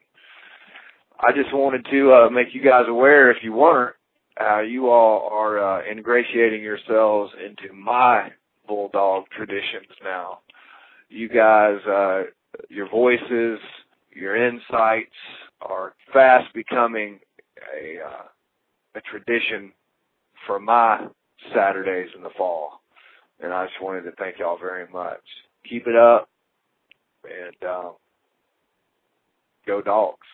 I 1.20 1.32
just 1.32 1.54
wanted 1.54 1.86
to 1.90 2.12
uh, 2.12 2.30
make 2.30 2.48
you 2.54 2.62
guys 2.62 2.84
aware, 2.88 3.30
if 3.30 3.38
you 3.42 3.52
weren't, 3.52 3.96
uh, 4.40 4.60
you 4.60 4.88
all 4.88 5.28
are 5.30 5.58
uh, 5.58 5.82
ingratiating 5.90 6.62
yourselves 6.62 7.32
into 7.44 7.74
my 7.74 8.30
bulldog 8.66 9.24
traditions 9.36 9.92
now. 10.02 10.38
You 11.08 11.28
guys, 11.28 11.78
uh, 11.86 12.22
your 12.70 12.88
voices, 12.88 13.58
your 14.10 14.36
insights 14.36 15.14
are 15.60 15.94
fast 16.12 16.52
becoming 16.54 17.20
a 17.78 17.98
uh, 18.02 18.22
a 18.94 19.00
tradition 19.02 19.72
for 20.46 20.58
my 20.58 21.06
Saturdays 21.54 22.10
in 22.16 22.22
the 22.22 22.30
fall. 22.36 22.80
And 23.40 23.52
I 23.52 23.66
just 23.66 23.82
wanted 23.82 24.02
to 24.02 24.12
thank 24.12 24.38
y'all 24.38 24.58
very 24.58 24.86
much. 24.92 25.22
Keep 25.68 25.86
it 25.86 25.96
up 25.96 26.28
and 27.24 27.68
um, 27.68 27.92
go 29.66 29.82
dogs. 29.82 30.26